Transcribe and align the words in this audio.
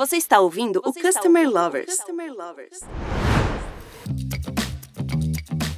Você 0.00 0.16
está 0.16 0.40
ouvindo 0.40 0.80
Você 0.82 0.98
o 0.98 1.02
Customer 1.02 1.42
ouvindo 1.42 1.60
Lovers. 1.60 1.94
Customer 1.94 2.32
Lovers. 2.32 2.80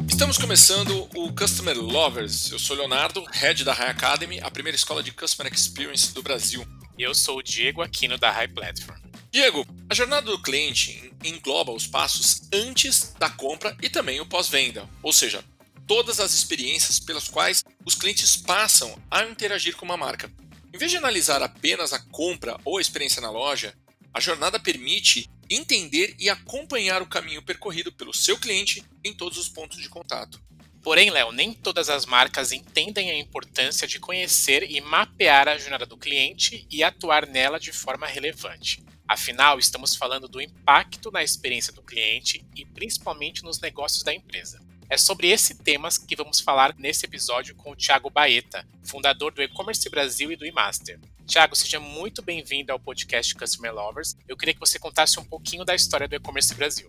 Estamos 0.08 0.38
começando 0.38 1.08
o 1.16 1.34
Customer 1.34 1.76
Lovers. 1.76 2.52
Eu 2.52 2.58
sou 2.60 2.76
Leonardo, 2.76 3.24
head 3.32 3.64
da 3.64 3.72
High 3.72 3.90
Academy, 3.90 4.38
a 4.40 4.48
primeira 4.48 4.76
escola 4.76 5.02
de 5.02 5.10
Customer 5.10 5.52
Experience 5.52 6.14
do 6.14 6.22
Brasil. 6.22 6.64
E 6.96 7.02
eu 7.02 7.12
sou 7.16 7.38
o 7.38 7.42
Diego 7.42 7.82
Aquino 7.82 8.16
da 8.16 8.30
High 8.30 8.46
Platform. 8.46 8.96
Diego, 9.32 9.66
a 9.90 9.94
jornada 9.94 10.30
do 10.30 10.40
cliente 10.40 11.12
engloba 11.24 11.72
os 11.72 11.88
passos 11.88 12.42
antes 12.52 13.12
da 13.18 13.28
compra 13.28 13.76
e 13.82 13.90
também 13.90 14.20
o 14.20 14.26
pós-venda, 14.26 14.88
ou 15.02 15.12
seja, 15.12 15.44
todas 15.84 16.20
as 16.20 16.32
experiências 16.32 17.00
pelas 17.00 17.26
quais 17.26 17.64
os 17.84 17.96
clientes 17.96 18.36
passam 18.36 18.96
a 19.10 19.24
interagir 19.24 19.74
com 19.74 19.84
uma 19.84 19.96
marca. 19.96 20.30
Em 20.72 20.78
vez 20.78 20.92
de 20.92 20.96
analisar 20.96 21.42
apenas 21.42 21.92
a 21.92 21.98
compra 21.98 22.56
ou 22.64 22.78
a 22.78 22.80
experiência 22.80 23.20
na 23.20 23.28
loja, 23.28 23.74
a 24.12 24.20
jornada 24.20 24.58
permite 24.60 25.28
entender 25.48 26.14
e 26.18 26.30
acompanhar 26.30 27.02
o 27.02 27.06
caminho 27.06 27.42
percorrido 27.42 27.92
pelo 27.92 28.14
seu 28.14 28.38
cliente 28.38 28.84
em 29.04 29.12
todos 29.12 29.38
os 29.38 29.48
pontos 29.48 29.78
de 29.78 29.88
contato. 29.88 30.40
Porém, 30.82 31.10
Léo, 31.10 31.30
nem 31.30 31.52
todas 31.52 31.88
as 31.88 32.04
marcas 32.06 32.50
entendem 32.50 33.10
a 33.10 33.18
importância 33.18 33.86
de 33.86 34.00
conhecer 34.00 34.68
e 34.68 34.80
mapear 34.80 35.48
a 35.48 35.56
jornada 35.56 35.86
do 35.86 35.96
cliente 35.96 36.66
e 36.68 36.82
atuar 36.82 37.26
nela 37.26 37.60
de 37.60 37.72
forma 37.72 38.06
relevante. 38.06 38.82
Afinal, 39.06 39.58
estamos 39.58 39.94
falando 39.94 40.26
do 40.26 40.40
impacto 40.40 41.10
na 41.10 41.22
experiência 41.22 41.72
do 41.72 41.82
cliente 41.82 42.44
e 42.56 42.64
principalmente 42.64 43.44
nos 43.44 43.60
negócios 43.60 44.02
da 44.02 44.12
empresa. 44.12 44.60
É 44.88 44.96
sobre 44.96 45.30
esse 45.30 45.54
tema 45.54 45.88
que 46.06 46.16
vamos 46.16 46.40
falar 46.40 46.74
nesse 46.76 47.06
episódio 47.06 47.54
com 47.54 47.70
o 47.70 47.76
Thiago 47.76 48.10
Baeta, 48.10 48.66
fundador 48.82 49.32
do 49.32 49.42
E-Commerce 49.42 49.88
Brasil 49.88 50.32
e 50.32 50.36
do 50.36 50.44
eMaster. 50.44 50.98
Thiago, 51.26 51.56
seja 51.56 51.78
muito 51.78 52.20
bem-vindo 52.22 52.72
ao 52.72 52.78
podcast 52.78 53.34
Customer 53.34 53.72
Lovers. 53.72 54.16
Eu 54.28 54.36
queria 54.36 54.52
que 54.52 54.60
você 54.60 54.78
contasse 54.78 55.18
um 55.18 55.24
pouquinho 55.24 55.64
da 55.64 55.74
história 55.74 56.08
do 56.08 56.14
E-Commerce 56.14 56.54
Brasil. 56.54 56.86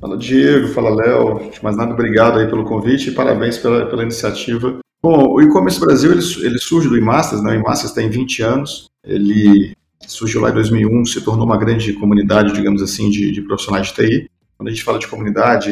Fala 0.00 0.16
Diego, 0.16 0.68
fala 0.68 0.94
Léo, 0.94 1.50
mais 1.62 1.76
nada, 1.76 1.92
obrigado 1.92 2.38
aí 2.38 2.46
pelo 2.46 2.64
convite 2.64 3.10
e 3.10 3.12
parabéns 3.12 3.58
pela, 3.58 3.86
pela 3.86 4.02
iniciativa. 4.02 4.78
Bom, 5.02 5.34
o 5.34 5.42
E-Commerce 5.42 5.78
Brasil, 5.78 6.12
ele, 6.12 6.22
ele 6.46 6.58
surge 6.58 6.88
do 6.88 6.96
eMasters, 6.96 7.42
né? 7.42 7.52
o 7.52 7.54
eMasters 7.54 7.92
tem 7.92 8.08
20 8.08 8.42
anos, 8.42 8.86
ele 9.04 9.74
surgiu 10.06 10.40
lá 10.40 10.50
em 10.50 10.54
2001, 10.54 11.04
se 11.06 11.20
tornou 11.20 11.44
uma 11.44 11.58
grande 11.58 11.92
comunidade, 11.94 12.52
digamos 12.52 12.82
assim, 12.82 13.10
de, 13.10 13.30
de 13.32 13.42
profissionais 13.42 13.88
de 13.88 13.94
TI. 13.94 14.30
Quando 14.56 14.68
a 14.68 14.72
gente 14.72 14.84
fala 14.84 14.98
de 14.98 15.08
comunidade, 15.08 15.70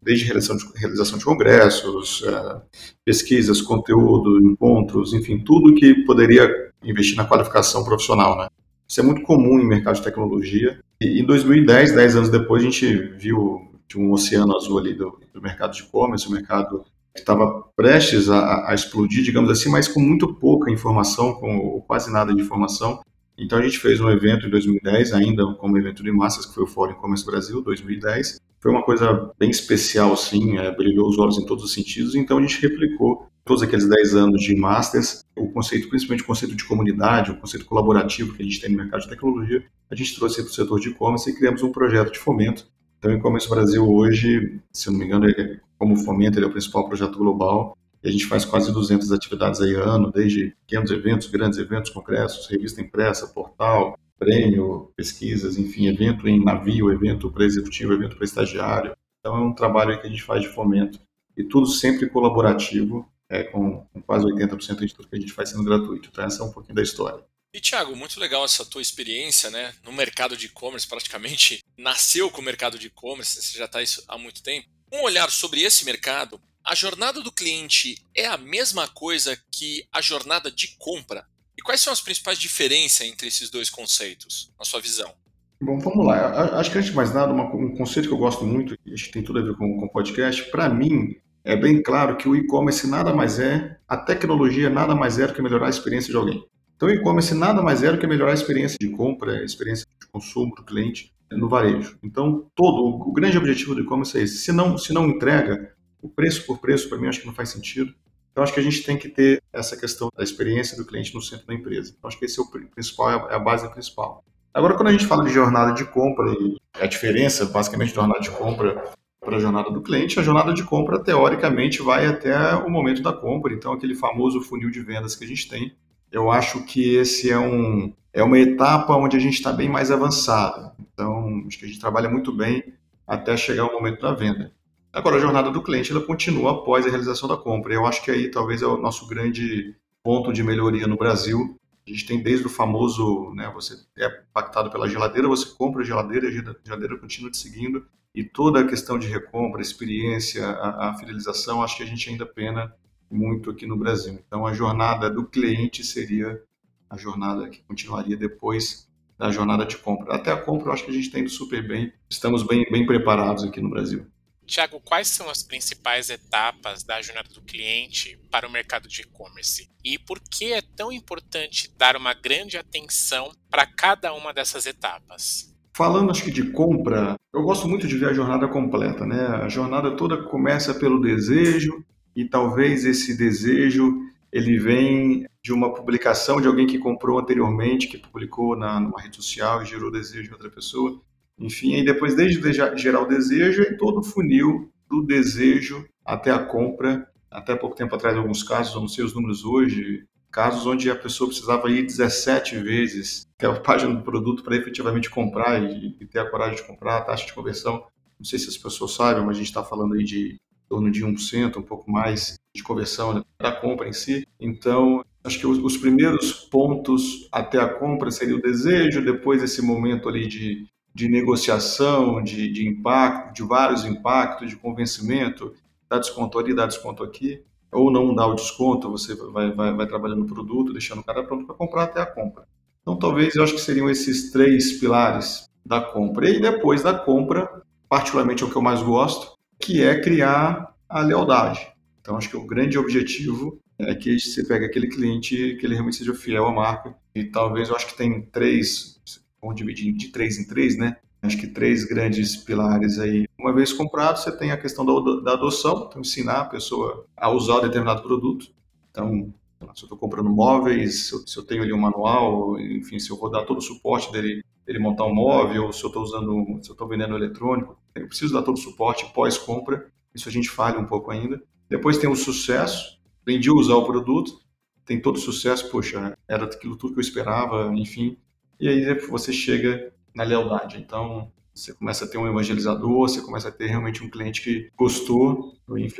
desde 0.00 0.24
realização 0.24 0.56
de, 0.56 0.64
realização 0.76 1.18
de 1.18 1.24
congressos, 1.24 2.22
uh, 2.22 2.60
pesquisas, 3.04 3.60
conteúdo, 3.60 4.38
encontros, 4.38 5.12
enfim, 5.12 5.38
tudo 5.38 5.74
que 5.74 6.04
poderia 6.04 6.67
investir 6.82 7.16
na 7.16 7.24
qualificação 7.24 7.84
profissional, 7.84 8.36
né? 8.36 8.48
Isso 8.88 9.00
é 9.00 9.02
muito 9.02 9.22
comum 9.22 9.60
em 9.60 9.66
mercado 9.66 9.96
de 9.96 10.02
tecnologia. 10.02 10.80
E 11.00 11.20
em 11.20 11.24
2010, 11.24 11.94
10 11.94 12.16
anos 12.16 12.28
depois, 12.30 12.62
a 12.62 12.64
gente 12.64 12.96
viu 13.18 13.68
um 13.96 14.12
oceano 14.12 14.56
azul 14.56 14.78
ali 14.78 14.94
do, 14.94 15.18
do 15.32 15.40
mercado 15.40 15.72
de 15.72 15.82
e-commerce, 15.82 16.28
o 16.28 16.32
mercado 16.32 16.84
que 17.14 17.20
estava 17.20 17.64
prestes 17.74 18.28
a, 18.28 18.70
a, 18.70 18.74
explodir, 18.74 19.22
digamos 19.22 19.50
assim, 19.50 19.70
mas 19.70 19.88
com 19.88 20.00
muito 20.00 20.34
pouca 20.34 20.70
informação, 20.70 21.34
com 21.34 21.82
quase 21.86 22.12
nada 22.12 22.34
de 22.34 22.40
informação. 22.40 23.00
Então 23.36 23.58
a 23.58 23.62
gente 23.62 23.78
fez 23.78 24.00
um 24.00 24.10
evento 24.10 24.46
em 24.46 24.50
2010, 24.50 25.12
ainda 25.12 25.46
como 25.54 25.78
evento 25.78 26.02
de 26.02 26.10
massas, 26.10 26.44
que 26.44 26.54
foi 26.54 26.64
o 26.64 26.66
Fórum 26.66 26.92
E-Commerce 26.92 27.24
Brasil 27.24 27.62
2010. 27.62 28.40
Foi 28.60 28.72
uma 28.72 28.82
coisa 28.82 29.30
bem 29.38 29.50
especial, 29.50 30.16
sim, 30.16 30.58
é, 30.58 30.74
brilhou 30.74 31.08
os 31.08 31.18
olhos 31.18 31.38
em 31.38 31.46
todos 31.46 31.64
os 31.64 31.72
sentidos. 31.72 32.14
Então 32.14 32.38
a 32.38 32.40
gente 32.40 32.60
replicou 32.60 33.28
todos 33.48 33.62
aqueles 33.62 33.88
10 33.88 34.14
anos 34.14 34.42
de 34.42 34.54
Masters, 34.54 35.24
o 35.34 35.48
conceito, 35.50 35.88
principalmente 35.88 36.22
o 36.22 36.26
conceito 36.26 36.54
de 36.54 36.64
comunidade, 36.64 37.30
o 37.30 37.36
conceito 37.40 37.64
colaborativo 37.64 38.34
que 38.34 38.42
a 38.42 38.44
gente 38.44 38.60
tem 38.60 38.70
no 38.70 38.76
mercado 38.76 39.00
de 39.00 39.08
tecnologia, 39.08 39.64
a 39.90 39.94
gente 39.94 40.14
trouxe 40.14 40.42
para 40.42 40.50
o 40.50 40.54
setor 40.54 40.78
de 40.78 40.90
e-commerce 40.90 41.30
e 41.30 41.34
criamos 41.34 41.62
um 41.62 41.72
projeto 41.72 42.12
de 42.12 42.18
fomento. 42.18 42.68
Então 42.98 43.10
o 43.10 43.14
E-Commerce 43.14 43.48
Brasil 43.48 43.88
hoje, 43.88 44.60
se 44.70 44.88
eu 44.88 44.92
não 44.92 45.00
me 45.00 45.06
engano, 45.06 45.24
ele, 45.24 45.60
como 45.78 45.96
fomento, 45.96 46.38
ele 46.38 46.44
é 46.44 46.48
o 46.48 46.52
principal 46.52 46.86
projeto 46.86 47.16
global 47.16 47.76
e 48.02 48.08
a 48.08 48.12
gente 48.12 48.26
faz 48.26 48.44
quase 48.44 48.70
200 48.70 49.10
atividades 49.12 49.62
aí 49.62 49.74
ano, 49.74 50.12
desde 50.12 50.54
pequenos 50.66 50.90
eventos, 50.90 51.28
grandes 51.28 51.58
eventos, 51.58 51.90
congressos, 51.90 52.48
revista 52.50 52.82
impressa, 52.82 53.28
portal, 53.28 53.96
prêmio, 54.18 54.92
pesquisas, 54.94 55.56
enfim, 55.56 55.86
evento 55.86 56.28
em 56.28 56.44
navio, 56.44 56.92
evento 56.92 57.30
para 57.30 57.44
executivo, 57.44 57.94
evento 57.94 58.16
para 58.16 58.24
estagiário. 58.24 58.94
Então 59.20 59.36
é 59.36 59.40
um 59.40 59.54
trabalho 59.54 59.98
que 60.00 60.06
a 60.06 60.10
gente 60.10 60.22
faz 60.22 60.42
de 60.42 60.48
fomento 60.48 61.00
e 61.36 61.44
tudo 61.44 61.66
sempre 61.66 62.10
colaborativo, 62.10 63.08
é, 63.28 63.44
com, 63.44 63.86
com 63.86 64.02
quase 64.02 64.24
80% 64.24 64.86
de 64.86 64.94
tudo 64.94 65.08
que 65.08 65.16
a 65.16 65.20
gente 65.20 65.32
faz 65.32 65.50
sendo 65.50 65.64
gratuito. 65.64 66.08
Então 66.10 66.24
essa 66.24 66.42
é 66.42 66.46
um 66.46 66.52
pouquinho 66.52 66.74
da 66.74 66.82
história. 66.82 67.24
E 67.52 67.60
Thiago, 67.60 67.96
muito 67.96 68.20
legal 68.20 68.44
essa 68.44 68.64
tua 68.64 68.82
experiência, 68.82 69.50
né? 69.50 69.72
No 69.82 69.92
mercado 69.92 70.36
de 70.36 70.46
e-commerce, 70.46 70.86
praticamente 70.86 71.60
nasceu 71.76 72.30
com 72.30 72.40
o 72.40 72.44
mercado 72.44 72.78
de 72.78 72.88
e-commerce, 72.88 73.42
você 73.42 73.58
já 73.58 73.64
está 73.64 73.82
isso 73.82 74.04
há 74.06 74.18
muito 74.18 74.42
tempo. 74.42 74.68
Um 74.92 75.02
olhar 75.02 75.30
sobre 75.30 75.62
esse 75.62 75.84
mercado 75.84 76.40
a 76.68 76.74
jornada 76.74 77.22
do 77.22 77.32
cliente 77.32 77.96
é 78.14 78.26
a 78.26 78.36
mesma 78.36 78.86
coisa 78.88 79.38
que 79.50 79.86
a 79.90 80.02
jornada 80.02 80.50
de 80.50 80.76
compra? 80.78 81.24
E 81.56 81.62
quais 81.62 81.80
são 81.80 81.90
as 81.90 82.02
principais 82.02 82.38
diferenças 82.38 83.06
entre 83.06 83.26
esses 83.28 83.48
dois 83.48 83.70
conceitos, 83.70 84.52
na 84.58 84.66
sua 84.66 84.78
visão? 84.78 85.14
Bom, 85.62 85.78
vamos 85.78 86.04
lá. 86.04 86.58
Acho 86.58 86.70
que 86.70 86.76
antes 86.76 86.90
de 86.90 86.96
mais 86.96 87.14
nada, 87.14 87.32
um 87.32 87.74
conceito 87.74 88.06
que 88.06 88.14
eu 88.14 88.18
gosto 88.18 88.44
muito, 88.44 88.76
e 88.84 88.92
acho 88.92 89.06
que 89.06 89.12
tem 89.12 89.22
tudo 89.22 89.38
a 89.38 89.42
ver 89.42 89.56
com 89.56 89.64
o 89.82 89.88
podcast, 89.88 90.42
para 90.50 90.68
mim, 90.68 91.16
é 91.48 91.56
bem 91.56 91.82
claro 91.82 92.18
que 92.18 92.28
o 92.28 92.36
e-commerce 92.36 92.86
nada 92.86 93.14
mais 93.14 93.38
é, 93.38 93.78
a 93.88 93.96
tecnologia 93.96 94.68
nada 94.68 94.94
mais 94.94 95.18
é 95.18 95.26
do 95.26 95.32
que 95.32 95.40
melhorar 95.40 95.68
a 95.68 95.70
experiência 95.70 96.10
de 96.10 96.16
alguém. 96.16 96.44
Então, 96.76 96.90
o 96.90 96.92
e-commerce 96.92 97.34
nada 97.34 97.62
mais 97.62 97.82
é 97.82 97.90
do 97.90 97.96
que 97.96 98.06
melhorar 98.06 98.32
a 98.32 98.34
experiência 98.34 98.76
de 98.78 98.90
compra, 98.90 99.32
a 99.32 99.44
experiência 99.44 99.86
de 99.98 100.06
consumo 100.08 100.54
do 100.54 100.62
cliente 100.62 101.10
no 101.32 101.48
varejo. 101.48 101.98
Então, 102.02 102.46
todo 102.54 102.84
o 102.84 103.12
grande 103.14 103.38
objetivo 103.38 103.74
do 103.74 103.80
e-commerce 103.80 104.18
é 104.18 104.22
esse. 104.22 104.36
Se 104.36 104.52
não, 104.52 104.76
se 104.76 104.92
não 104.92 105.08
entrega, 105.08 105.72
o 106.02 106.08
preço 106.10 106.44
por 106.44 106.58
preço, 106.58 106.86
para 106.86 106.98
mim, 106.98 107.08
acho 107.08 107.20
que 107.20 107.26
não 107.26 107.34
faz 107.34 107.48
sentido. 107.48 107.94
Então, 108.30 108.44
acho 108.44 108.52
que 108.52 108.60
a 108.60 108.62
gente 108.62 108.82
tem 108.82 108.98
que 108.98 109.08
ter 109.08 109.42
essa 109.50 109.74
questão 109.74 110.10
da 110.14 110.22
experiência 110.22 110.76
do 110.76 110.84
cliente 110.84 111.14
no 111.14 111.22
centro 111.22 111.46
da 111.46 111.54
empresa. 111.54 111.94
Então, 111.96 112.08
acho 112.08 112.18
que 112.18 112.26
esse 112.26 112.38
é 112.38 112.42
o 112.42 112.46
principal, 112.46 113.30
é 113.30 113.34
a 113.34 113.38
base 113.38 113.66
principal. 113.72 114.22
Agora, 114.52 114.76
quando 114.76 114.88
a 114.88 114.92
gente 114.92 115.06
fala 115.06 115.24
de 115.24 115.32
jornada 115.32 115.72
de 115.72 115.86
compra 115.86 116.30
e 116.30 116.56
a 116.74 116.86
diferença, 116.86 117.46
basicamente, 117.46 117.88
de 117.88 117.94
jornada 117.94 118.20
de 118.20 118.30
compra 118.30 118.92
para 119.20 119.36
a 119.36 119.40
jornada 119.40 119.70
do 119.70 119.82
cliente, 119.82 120.18
a 120.18 120.22
jornada 120.22 120.52
de 120.52 120.64
compra, 120.64 120.98
teoricamente, 120.98 121.82
vai 121.82 122.06
até 122.06 122.54
o 122.54 122.70
momento 122.70 123.02
da 123.02 123.12
compra. 123.12 123.52
Então, 123.52 123.72
aquele 123.72 123.94
famoso 123.94 124.40
funil 124.40 124.70
de 124.70 124.80
vendas 124.80 125.14
que 125.16 125.24
a 125.24 125.28
gente 125.28 125.48
tem, 125.48 125.74
eu 126.10 126.30
acho 126.30 126.64
que 126.64 126.96
esse 126.96 127.30
é, 127.30 127.38
um, 127.38 127.92
é 128.12 128.22
uma 128.22 128.38
etapa 128.38 128.94
onde 128.94 129.16
a 129.16 129.20
gente 129.20 129.34
está 129.34 129.52
bem 129.52 129.68
mais 129.68 129.90
avançado. 129.90 130.72
Então, 130.92 131.44
acho 131.46 131.58
que 131.58 131.64
a 131.64 131.68
gente 131.68 131.80
trabalha 131.80 132.08
muito 132.08 132.32
bem 132.32 132.62
até 133.06 133.36
chegar 133.36 133.62
ao 133.64 133.72
momento 133.72 134.00
da 134.00 134.12
venda. 134.12 134.52
Agora, 134.92 135.16
a 135.16 135.20
jornada 135.20 135.50
do 135.50 135.62
cliente 135.62 135.92
ela 135.92 136.00
continua 136.00 136.52
após 136.52 136.86
a 136.86 136.88
realização 136.88 137.28
da 137.28 137.36
compra. 137.36 137.74
Eu 137.74 137.86
acho 137.86 138.02
que 138.02 138.10
aí 138.10 138.30
talvez 138.30 138.62
é 138.62 138.66
o 138.66 138.78
nosso 138.78 139.06
grande 139.06 139.74
ponto 140.02 140.32
de 140.32 140.42
melhoria 140.42 140.86
no 140.86 140.96
Brasil. 140.96 141.58
A 141.86 141.90
gente 141.90 142.06
tem 142.06 142.22
desde 142.22 142.46
o 142.46 142.50
famoso, 142.50 143.32
né, 143.34 143.50
você 143.54 143.74
é 143.96 144.08
pactado 144.32 144.70
pela 144.70 144.88
geladeira, 144.88 145.28
você 145.28 145.46
compra 145.56 145.82
a 145.82 145.84
geladeira, 145.84 146.28
a 146.28 146.30
geladeira 146.30 146.98
continua 146.98 147.30
te 147.30 147.38
seguindo, 147.38 147.86
e 148.14 148.24
toda 148.24 148.60
a 148.60 148.66
questão 148.66 148.98
de 148.98 149.06
recompra, 149.06 149.62
experiência, 149.62 150.46
a, 150.46 150.90
a 150.90 150.94
fidelização, 150.94 151.62
acho 151.62 151.76
que 151.76 151.82
a 151.82 151.86
gente 151.86 152.08
ainda 152.10 152.26
pena 152.26 152.74
muito 153.10 153.50
aqui 153.50 153.66
no 153.66 153.76
Brasil. 153.76 154.22
Então, 154.26 154.46
a 154.46 154.52
jornada 154.52 155.10
do 155.10 155.26
cliente 155.26 155.84
seria 155.84 156.42
a 156.90 156.96
jornada 156.96 157.48
que 157.48 157.62
continuaria 157.62 158.16
depois 158.16 158.88
da 159.18 159.30
jornada 159.30 159.66
de 159.66 159.76
compra. 159.76 160.14
Até 160.14 160.30
a 160.30 160.36
compra, 160.36 160.68
eu 160.68 160.72
acho 160.72 160.84
que 160.84 160.90
a 160.90 160.94
gente 160.94 161.06
está 161.06 161.18
indo 161.18 161.30
super 161.30 161.66
bem, 161.66 161.92
estamos 162.08 162.42
bem, 162.42 162.64
bem 162.70 162.86
preparados 162.86 163.44
aqui 163.44 163.60
no 163.60 163.70
Brasil. 163.70 164.06
Tiago, 164.46 164.80
quais 164.80 165.08
são 165.08 165.28
as 165.28 165.42
principais 165.42 166.08
etapas 166.08 166.82
da 166.82 167.02
jornada 167.02 167.28
do 167.28 167.42
cliente 167.42 168.18
para 168.30 168.48
o 168.48 168.50
mercado 168.50 168.88
de 168.88 169.02
e-commerce? 169.02 169.68
E 169.84 169.98
por 169.98 170.18
que 170.20 170.54
é 170.54 170.62
tão 170.62 170.90
importante 170.90 171.70
dar 171.76 171.96
uma 171.96 172.14
grande 172.14 172.56
atenção 172.56 173.30
para 173.50 173.66
cada 173.66 174.14
uma 174.14 174.32
dessas 174.32 174.64
etapas? 174.64 175.54
Falando 175.78 176.10
acho 176.10 176.24
que 176.24 176.32
de 176.32 176.50
compra, 176.50 177.14
eu 177.32 177.40
gosto 177.40 177.68
muito 177.68 177.86
de 177.86 177.96
ver 177.96 178.08
a 178.08 178.12
jornada 178.12 178.48
completa, 178.48 179.06
né? 179.06 179.26
A 179.26 179.48
jornada 179.48 179.96
toda 179.96 180.20
começa 180.24 180.74
pelo 180.74 181.00
desejo 181.00 181.84
e 182.16 182.24
talvez 182.24 182.84
esse 182.84 183.16
desejo 183.16 183.96
ele 184.32 184.58
vem 184.58 185.24
de 185.40 185.52
uma 185.52 185.72
publicação 185.72 186.40
de 186.40 186.48
alguém 186.48 186.66
que 186.66 186.80
comprou 186.80 187.20
anteriormente, 187.20 187.86
que 187.86 187.96
publicou 187.96 188.56
na, 188.56 188.80
numa 188.80 189.00
rede 189.00 189.14
social 189.14 189.62
e 189.62 189.66
gerou 189.66 189.88
desejo 189.88 190.24
de 190.24 190.32
outra 190.32 190.50
pessoa. 190.50 191.00
Enfim, 191.38 191.76
aí 191.76 191.84
depois, 191.84 192.16
desde 192.16 192.42
gerar 192.52 193.02
o 193.02 193.06
desejo, 193.06 193.62
e 193.62 193.76
todo 193.76 194.00
o 194.00 194.04
funil 194.04 194.72
do 194.90 195.06
desejo 195.06 195.86
até 196.04 196.32
a 196.32 196.40
compra. 196.40 197.06
Até 197.30 197.54
pouco 197.54 197.76
tempo 197.76 197.94
atrás, 197.94 198.16
alguns 198.16 198.42
casos, 198.42 198.74
não 198.74 198.88
sei 198.88 199.04
os 199.04 199.14
números 199.14 199.44
hoje, 199.44 200.04
casos 200.30 200.66
onde 200.66 200.90
a 200.90 200.96
pessoa 200.96 201.28
precisava 201.28 201.70
ir 201.70 201.84
17 201.84 202.58
vezes 202.58 203.26
até 203.36 203.46
a 203.46 203.54
página 203.60 203.94
do 203.94 204.02
produto 204.02 204.42
para 204.42 204.56
efetivamente 204.56 205.10
comprar 205.10 205.62
e, 205.62 205.96
e, 206.00 206.06
ter 206.06 206.20
a 206.20 206.30
coragem 206.30 206.56
de 206.56 206.66
comprar, 206.66 206.98
a 206.98 207.02
taxa 207.02 207.26
de 207.26 207.32
conversão. 207.34 207.84
Não 208.18 208.24
sei 208.24 208.38
se 208.38 208.48
as 208.48 208.56
pessoas 208.56 208.94
sabem, 208.94 209.24
mas 209.24 209.36
a 209.36 209.38
gente 209.38 209.46
está 209.46 209.62
falando 209.62 209.94
aí 209.94 210.04
de 210.04 210.36
em 210.36 210.68
torno 210.68 210.90
de 210.90 211.02
1%, 211.02 211.56
um 211.56 211.62
pouco 211.62 211.90
mais 211.90 212.34
de 212.54 212.62
conversão 212.62 213.14
né, 213.14 213.22
da 213.40 213.52
compra 213.52 213.88
em 213.88 213.92
si. 213.92 214.28
Então, 214.38 215.02
Acho 215.28 215.40
que 215.40 215.46
os, 215.46 215.58
os 215.58 215.76
primeiros 215.76 216.32
pontos 216.32 217.28
até 217.30 217.58
a 217.58 217.68
compra 217.68 218.10
seria 218.10 218.34
o 218.34 218.40
desejo, 218.40 219.04
depois 219.04 219.42
esse 219.42 219.60
momento 219.60 220.08
ali 220.08 220.26
de, 220.26 220.66
de 220.94 221.06
negociação, 221.06 222.22
de, 222.22 222.50
de 222.50 222.66
impacto, 222.66 223.34
de 223.34 223.42
vários 223.42 223.84
impactos, 223.84 224.48
de 224.48 224.56
convencimento, 224.56 225.52
dá 225.86 225.98
desconto 225.98 226.38
ali, 226.38 226.54
dá 226.54 226.64
desconto 226.64 227.02
aqui, 227.02 227.42
ou 227.72 227.90
não 227.90 228.14
dá 228.14 228.26
o 228.26 228.34
desconto, 228.34 228.90
você 228.90 229.14
vai, 229.14 229.52
vai, 229.52 229.74
vai 229.74 229.86
trabalhando 229.86 230.22
o 230.22 230.26
produto, 230.26 230.72
deixando 230.72 231.00
o 231.00 231.04
cara 231.04 231.22
pronto 231.24 231.46
para 231.46 231.54
comprar 231.54 231.84
até 231.84 232.00
a 232.00 232.06
compra. 232.06 232.46
Então, 232.82 232.98
talvez 232.98 233.34
eu 233.36 233.42
acho 233.42 233.54
que 233.54 233.60
seriam 233.60 233.90
esses 233.90 234.30
três 234.30 234.72
pilares 234.78 235.48
da 235.64 235.80
compra. 235.80 236.28
E 236.28 236.40
depois 236.40 236.82
da 236.82 236.94
compra, 236.94 237.62
particularmente 237.88 238.42
é 238.42 238.46
o 238.46 238.50
que 238.50 238.56
eu 238.56 238.62
mais 238.62 238.82
gosto, 238.82 239.32
que 239.60 239.82
é 239.82 240.00
criar 240.00 240.74
a 240.88 241.00
lealdade. 241.00 241.68
Então, 242.00 242.16
acho 242.16 242.30
que 242.30 242.36
o 242.36 242.46
grande 242.46 242.78
objetivo 242.78 243.60
é 243.78 243.94
que 243.94 244.18
você 244.18 244.44
pega 244.44 244.66
aquele 244.66 244.88
cliente 244.88 245.56
que 245.56 245.66
ele 245.66 245.74
realmente 245.74 245.98
seja 245.98 246.14
fiel 246.14 246.46
à 246.46 246.52
marca. 246.52 246.96
E 247.14 247.24
talvez 247.24 247.68
eu 247.68 247.76
acho 247.76 247.86
que 247.86 247.96
tem 247.96 248.22
três, 248.22 248.98
vamos 249.40 249.56
dividir 249.56 249.92
de 249.92 250.08
três 250.08 250.38
em 250.38 250.46
três, 250.46 250.76
né? 250.78 250.96
Acho 251.20 251.36
que 251.36 251.48
três 251.48 251.84
grandes 251.84 252.36
pilares 252.36 252.98
aí. 252.98 253.26
Uma 253.38 253.52
vez 253.52 253.72
comprado, 253.72 254.18
você 254.18 254.30
tem 254.36 254.52
a 254.52 254.56
questão 254.56 254.84
da, 255.22 255.32
adoção, 255.32 255.86
então 255.88 256.00
ensinar 256.00 256.42
a 256.42 256.44
pessoa 256.44 257.06
a 257.16 257.30
usar 257.30 257.60
determinado 257.60 258.02
produto. 258.02 258.52
Então, 258.90 259.32
se 259.74 259.82
eu 259.82 259.86
estou 259.86 259.98
comprando 259.98 260.30
móveis, 260.30 261.08
se 261.08 261.14
eu, 261.14 261.18
se 261.26 261.36
eu, 261.36 261.44
tenho 261.44 261.62
ali 261.62 261.72
um 261.72 261.78
manual, 261.78 262.58
enfim, 262.60 262.98
se 262.98 263.10
eu 263.10 263.16
vou 263.16 263.30
dar 263.30 263.44
todo 263.44 263.58
o 263.58 263.62
suporte 263.62 264.12
dele, 264.12 264.44
dele 264.64 264.78
montar 264.78 265.04
um 265.06 265.14
móvel, 265.14 265.64
ou 265.66 265.72
se 265.72 265.82
eu 265.82 265.88
estou 265.88 266.02
usando, 266.02 266.60
se 266.62 266.70
eu 266.70 266.72
estou 266.72 266.86
vendendo 266.86 267.16
eletrônico, 267.16 267.76
eu 267.94 268.06
preciso 268.06 268.32
dar 268.32 268.42
todo 268.42 268.56
o 268.56 268.60
suporte 268.60 269.12
pós-compra. 269.12 269.90
Isso 270.14 270.28
a 270.28 270.32
gente 270.32 270.48
falha 270.48 270.78
um 270.78 270.86
pouco 270.86 271.10
ainda. 271.10 271.42
Depois 271.68 271.98
tem 271.98 272.08
o 272.08 272.16
sucesso, 272.16 272.98
aprendi 273.20 273.48
a 273.50 273.54
usar 273.54 273.74
o 273.74 273.84
produto, 273.84 274.40
tem 274.84 275.00
todo 275.00 275.16
o 275.16 275.20
sucesso, 275.20 275.68
poxa, 275.68 276.16
era 276.26 276.44
aquilo 276.44 276.76
tudo 276.76 276.94
que 276.94 277.00
eu 277.00 277.02
esperava, 277.02 277.72
enfim. 277.74 278.16
E 278.58 278.68
aí 278.68 278.94
você 279.00 279.32
chega 279.32 279.92
na 280.14 280.24
lealdade. 280.24 280.78
Então, 280.78 281.30
você 281.54 281.72
começa 281.74 282.04
a 282.04 282.08
ter 282.08 282.18
um 282.18 282.28
evangelizador, 282.28 283.08
você 283.08 283.20
começa 283.20 283.48
a 283.48 283.52
ter 283.52 283.66
realmente 283.66 284.02
um 284.02 284.10
cliente 284.10 284.42
que 284.42 284.70
gostou, 284.76 285.54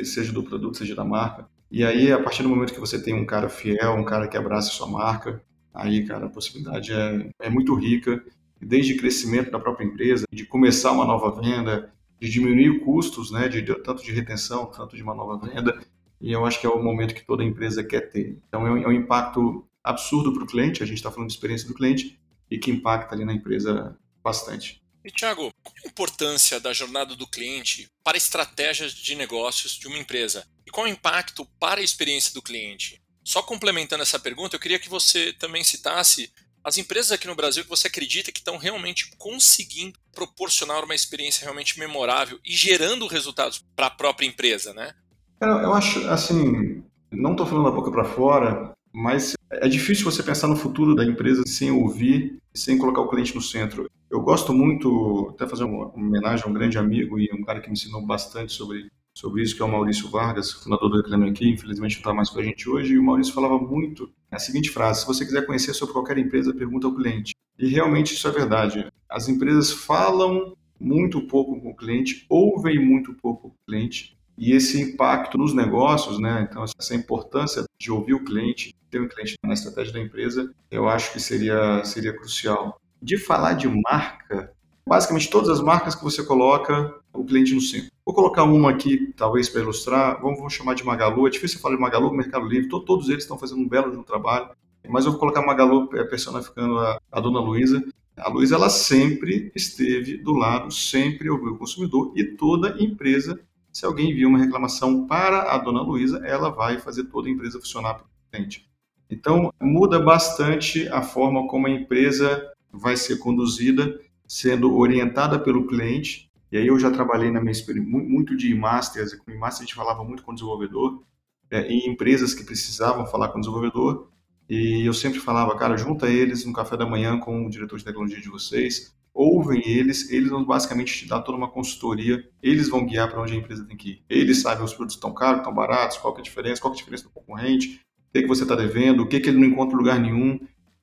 seja 0.04 0.32
do 0.32 0.42
produto, 0.42 0.78
seja 0.78 0.94
da 0.94 1.04
marca. 1.04 1.48
E 1.70 1.84
aí, 1.84 2.10
a 2.12 2.22
partir 2.22 2.42
do 2.42 2.48
momento 2.48 2.72
que 2.72 2.80
você 2.80 3.02
tem 3.02 3.12
um 3.12 3.26
cara 3.26 3.48
fiel, 3.48 3.94
um 3.94 4.04
cara 4.04 4.28
que 4.28 4.36
abraça 4.36 4.68
a 4.68 4.72
sua 4.72 4.86
marca, 4.86 5.42
aí, 5.74 6.06
cara, 6.06 6.26
a 6.26 6.30
possibilidade 6.30 6.92
é, 6.92 7.30
é 7.40 7.50
muito 7.50 7.74
rica, 7.74 8.24
desde 8.60 8.94
crescimento 8.94 9.50
da 9.50 9.58
própria 9.58 9.84
empresa, 9.84 10.24
de 10.32 10.44
começar 10.46 10.92
uma 10.92 11.04
nova 11.04 11.30
venda, 11.40 11.92
de 12.20 12.30
diminuir 12.30 12.80
custos, 12.80 13.30
né, 13.30 13.48
de, 13.48 13.62
tanto 13.82 14.02
de 14.02 14.12
retenção, 14.12 14.66
tanto 14.66 14.96
de 14.96 15.02
uma 15.02 15.14
nova 15.14 15.38
venda, 15.38 15.78
e 16.20 16.32
eu 16.32 16.44
acho 16.44 16.60
que 16.60 16.66
é 16.66 16.70
o 16.70 16.82
momento 16.82 17.14
que 17.14 17.24
toda 17.24 17.44
empresa 17.44 17.84
quer 17.84 18.08
ter. 18.10 18.38
Então, 18.48 18.66
é 18.66 18.70
um, 18.70 18.78
é 18.78 18.88
um 18.88 18.92
impacto 18.92 19.64
absurdo 19.84 20.32
para 20.32 20.42
o 20.42 20.46
cliente, 20.46 20.82
a 20.82 20.86
gente 20.86 20.96
está 20.96 21.10
falando 21.10 21.28
de 21.28 21.34
experiência 21.34 21.68
do 21.68 21.74
cliente, 21.74 22.18
e 22.50 22.58
que 22.58 22.70
impacta 22.70 23.14
ali 23.14 23.24
na 23.24 23.32
empresa 23.32 23.96
bastante. 24.22 24.82
E, 25.04 25.10
Thiago, 25.10 25.52
qual 25.62 25.74
a 25.84 25.88
importância 25.88 26.60
da 26.60 26.72
jornada 26.72 27.14
do 27.14 27.26
cliente 27.26 27.88
para 28.02 28.16
estratégias 28.16 28.92
de 28.92 29.14
negócios 29.14 29.72
de 29.72 29.86
uma 29.86 29.98
empresa? 29.98 30.46
E 30.66 30.70
qual 30.70 30.86
o 30.86 30.90
impacto 30.90 31.46
para 31.58 31.80
a 31.80 31.84
experiência 31.84 32.34
do 32.34 32.42
cliente? 32.42 33.00
Só 33.24 33.42
complementando 33.42 34.02
essa 34.02 34.18
pergunta, 34.18 34.56
eu 34.56 34.60
queria 34.60 34.78
que 34.78 34.88
você 34.88 35.32
também 35.32 35.62
citasse 35.62 36.32
as 36.64 36.76
empresas 36.76 37.12
aqui 37.12 37.26
no 37.26 37.34
Brasil 37.34 37.62
que 37.62 37.70
você 37.70 37.86
acredita 37.86 38.32
que 38.32 38.40
estão 38.40 38.58
realmente 38.58 39.10
conseguindo 39.16 39.98
proporcionar 40.12 40.84
uma 40.84 40.94
experiência 40.94 41.44
realmente 41.44 41.78
memorável 41.78 42.38
e 42.44 42.52
gerando 42.54 43.06
resultados 43.06 43.64
para 43.74 43.86
a 43.86 43.90
própria 43.90 44.26
empresa, 44.26 44.74
né? 44.74 44.92
Eu, 45.40 45.48
eu 45.48 45.72
acho, 45.72 46.06
assim, 46.10 46.84
não 47.10 47.30
estou 47.30 47.46
falando 47.46 47.64
da 47.66 47.70
boca 47.70 47.90
para 47.90 48.04
fora, 48.04 48.72
mas 48.92 49.34
é 49.50 49.68
difícil 49.68 50.04
você 50.04 50.22
pensar 50.22 50.46
no 50.48 50.56
futuro 50.56 50.94
da 50.94 51.04
empresa 51.04 51.42
sem 51.46 51.70
ouvir, 51.70 52.38
sem 52.54 52.76
colocar 52.76 53.00
o 53.00 53.08
cliente 53.08 53.34
no 53.34 53.40
centro. 53.40 53.90
Eu 54.10 54.20
gosto 54.20 54.52
muito, 54.52 55.30
até 55.34 55.46
fazer 55.46 55.64
uma 55.64 55.88
homenagem 55.94 56.44
a 56.46 56.48
um 56.48 56.52
grande 56.52 56.78
amigo 56.78 57.18
e 57.18 57.28
um 57.32 57.42
cara 57.42 57.60
que 57.60 57.68
me 57.68 57.74
ensinou 57.74 58.04
bastante 58.04 58.52
sobre, 58.52 58.90
sobre 59.14 59.42
isso, 59.42 59.54
que 59.54 59.62
é 59.62 59.64
o 59.64 59.68
Maurício 59.68 60.08
Vargas, 60.10 60.52
fundador 60.52 60.90
do 60.90 60.96
Reclame 60.96 61.30
Aqui, 61.30 61.48
infelizmente 61.48 61.94
não 61.94 62.00
está 62.00 62.14
mais 62.14 62.30
com 62.30 62.38
a 62.38 62.42
gente 62.42 62.68
hoje, 62.68 62.94
e 62.94 62.98
o 62.98 63.02
Maurício 63.02 63.34
falava 63.34 63.58
muito 63.58 64.10
a 64.30 64.38
seguinte 64.38 64.70
frase, 64.70 65.00
se 65.00 65.06
você 65.06 65.24
quiser 65.24 65.46
conhecer 65.46 65.74
sobre 65.74 65.92
qualquer 65.92 66.18
empresa, 66.18 66.54
pergunta 66.54 66.86
ao 66.86 66.94
cliente. 66.94 67.34
E 67.58 67.68
realmente 67.68 68.14
isso 68.14 68.28
é 68.28 68.30
verdade. 68.30 68.86
As 69.10 69.28
empresas 69.28 69.72
falam 69.72 70.54
muito 70.80 71.20
pouco 71.22 71.60
com 71.60 71.70
o 71.70 71.76
cliente, 71.76 72.24
ouvem 72.28 72.78
muito 72.78 73.14
pouco 73.14 73.48
o 73.48 73.54
cliente, 73.66 74.17
e 74.38 74.52
esse 74.52 74.80
impacto 74.80 75.36
nos 75.36 75.52
negócios, 75.52 76.18
né? 76.20 76.46
Então, 76.48 76.64
essa 76.64 76.94
importância 76.94 77.64
de 77.78 77.90
ouvir 77.90 78.14
o 78.14 78.24
cliente, 78.24 78.72
ter 78.88 79.00
um 79.00 79.08
cliente 79.08 79.34
na 79.44 79.52
estratégia 79.52 79.92
da 79.92 80.00
empresa, 80.00 80.54
eu 80.70 80.88
acho 80.88 81.12
que 81.12 81.20
seria, 81.20 81.84
seria 81.84 82.16
crucial. 82.16 82.80
De 83.02 83.18
falar 83.18 83.54
de 83.54 83.68
marca, 83.68 84.52
basicamente 84.86 85.28
todas 85.28 85.48
as 85.48 85.60
marcas 85.60 85.94
que 85.94 86.04
você 86.04 86.24
coloca 86.24 86.94
o 87.12 87.24
cliente 87.24 87.52
no 87.54 87.60
centro. 87.60 87.90
Vou 88.06 88.14
colocar 88.14 88.44
uma 88.44 88.70
aqui, 88.70 89.12
talvez 89.16 89.48
para 89.48 89.60
ilustrar, 89.60 90.20
vamos, 90.20 90.38
vamos, 90.38 90.54
chamar 90.54 90.74
de 90.74 90.84
Magalu. 90.84 91.26
É 91.26 91.30
difícil 91.30 91.60
falar 91.60 91.74
de 91.74 91.80
Magalu, 91.80 92.12
Mercado 92.12 92.46
Livre, 92.46 92.68
to, 92.68 92.80
todos 92.80 93.08
eles 93.08 93.24
estão 93.24 93.38
fazendo 93.38 93.60
um 93.60 93.68
belo 93.68 94.02
trabalho, 94.04 94.50
mas 94.88 95.04
eu 95.04 95.10
vou 95.10 95.20
colocar 95.20 95.42
Magalu 95.42 95.90
é, 95.94 96.04
personificando 96.04 96.78
a, 96.78 96.98
a 97.10 97.20
dona 97.20 97.40
Luísa. 97.40 97.84
A 98.16 98.28
Luísa, 98.30 98.56
ela 98.56 98.70
sempre 98.70 99.52
esteve 99.54 100.16
do 100.16 100.32
lado, 100.32 100.72
sempre 100.72 101.30
ouviu 101.30 101.52
o 101.52 101.58
consumidor 101.58 102.12
e 102.16 102.24
toda 102.24 102.82
empresa 102.82 103.38
se 103.72 103.84
alguém 103.84 104.10
envia 104.10 104.28
uma 104.28 104.38
reclamação 104.38 105.06
para 105.06 105.52
a 105.52 105.58
dona 105.58 105.82
Luísa, 105.82 106.18
ela 106.24 106.50
vai 106.50 106.78
fazer 106.78 107.04
toda 107.04 107.28
a 107.28 107.30
empresa 107.30 107.58
funcionar 107.58 107.94
para 107.94 108.04
o 108.04 108.08
cliente. 108.30 108.68
Então, 109.10 109.52
muda 109.60 109.98
bastante 109.98 110.86
a 110.88 111.02
forma 111.02 111.46
como 111.48 111.66
a 111.66 111.70
empresa 111.70 112.50
vai 112.72 112.96
ser 112.96 113.18
conduzida, 113.18 113.98
sendo 114.26 114.76
orientada 114.76 115.38
pelo 115.38 115.66
cliente. 115.66 116.30
E 116.52 116.58
aí 116.58 116.66
eu 116.66 116.78
já 116.78 116.90
trabalhei 116.90 117.30
na 117.30 117.40
minha 117.40 117.52
experiência 117.52 117.90
muito 117.90 118.36
de 118.36 118.54
masters, 118.54 119.14
com 119.14 119.30
e-master 119.30 119.62
a 119.62 119.66
gente 119.66 119.74
falava 119.74 120.04
muito 120.04 120.22
com 120.22 120.32
o 120.32 120.34
desenvolvedor, 120.34 121.02
é, 121.50 121.66
em 121.68 121.88
empresas 121.88 122.34
que 122.34 122.44
precisavam 122.44 123.06
falar 123.06 123.28
com 123.28 123.38
o 123.38 123.40
desenvolvedor, 123.40 124.08
e 124.48 124.86
eu 124.86 124.94
sempre 124.94 125.20
falava, 125.20 125.56
cara, 125.56 125.76
junta 125.76 126.08
eles 126.08 126.44
no 126.44 126.54
café 126.54 126.76
da 126.76 126.86
manhã 126.86 127.18
com 127.18 127.44
o 127.44 127.50
diretor 127.50 127.78
de 127.78 127.84
tecnologia 127.84 128.20
de 128.20 128.30
vocês, 128.30 128.94
ouvem 129.18 129.60
eles, 129.66 130.08
eles 130.12 130.30
vão 130.30 130.44
basicamente 130.44 130.96
te 130.96 131.08
dar 131.08 131.20
toda 131.22 131.36
uma 131.36 131.50
consultoria, 131.50 132.24
eles 132.40 132.68
vão 132.68 132.86
guiar 132.86 133.10
para 133.10 133.20
onde 133.20 133.32
a 133.32 133.36
empresa 133.36 133.66
tem 133.66 133.76
que 133.76 133.90
ir. 133.90 134.04
Eles 134.08 134.40
sabem 134.40 134.64
os 134.64 134.72
produtos 134.72 134.94
estão 134.94 135.12
caros, 135.12 135.40
estão 135.40 135.52
baratos, 135.52 135.98
qual 135.98 136.16
é 136.16 136.20
a 136.20 136.22
diferença, 136.22 136.60
qual 136.60 136.72
é 136.72 136.76
a 136.76 136.78
diferença 136.78 137.02
do 137.02 137.10
concorrente, 137.10 137.80
o 138.08 138.12
que, 138.12 138.18
é 138.18 138.22
que 138.22 138.28
você 138.28 138.44
está 138.44 138.54
devendo, 138.54 139.02
o 139.02 139.08
que, 139.08 139.16
é 139.16 139.20
que 139.20 139.28
ele 139.28 139.38
não 139.38 139.48
encontra 139.48 139.74
em 139.74 139.78
lugar 139.78 139.98
nenhum. 139.98 140.38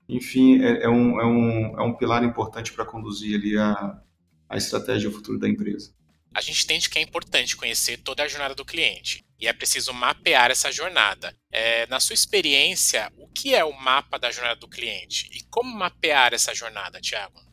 Enfim, 0.10 0.62
é, 0.62 0.84
é, 0.84 0.90
um, 0.90 1.20
é, 1.22 1.26
um, 1.26 1.80
é 1.80 1.82
um 1.82 1.94
pilar 1.94 2.26
importante 2.26 2.74
para 2.74 2.84
conduzir 2.84 3.40
ali 3.40 3.58
a, 3.58 4.02
a 4.50 4.58
estratégia 4.58 5.10
futuro 5.10 5.40
da 5.40 5.48
empresa. 5.48 5.94
A 6.34 6.42
gente 6.42 6.62
entende 6.66 6.90
que 6.90 7.00
é 7.00 7.02
importante 7.02 7.56
conhecer 7.56 7.98
toda 8.04 8.22
a 8.22 8.28
jornada 8.28 8.54
do 8.54 8.66
cliente 8.66 9.24
e 9.40 9.48
é 9.48 9.54
preciso 9.54 9.94
mapear 9.94 10.52
essa 10.52 10.70
jornada. 10.74 11.34
É, 11.50 11.88
na 11.88 12.02
sua 12.02 12.14
experiência, 12.14 13.10
o 13.18 13.30
que 13.30 13.56
é 13.56 13.64
o 13.64 13.72
mapa 13.72 14.20
da 14.20 14.30
jornada 14.30 14.60
do 14.60 14.68
cliente 14.68 15.30
e 15.32 15.42
como 15.50 15.74
mapear 15.74 16.34
essa 16.34 16.54
jornada, 16.54 17.00
Tiago? 17.00 17.45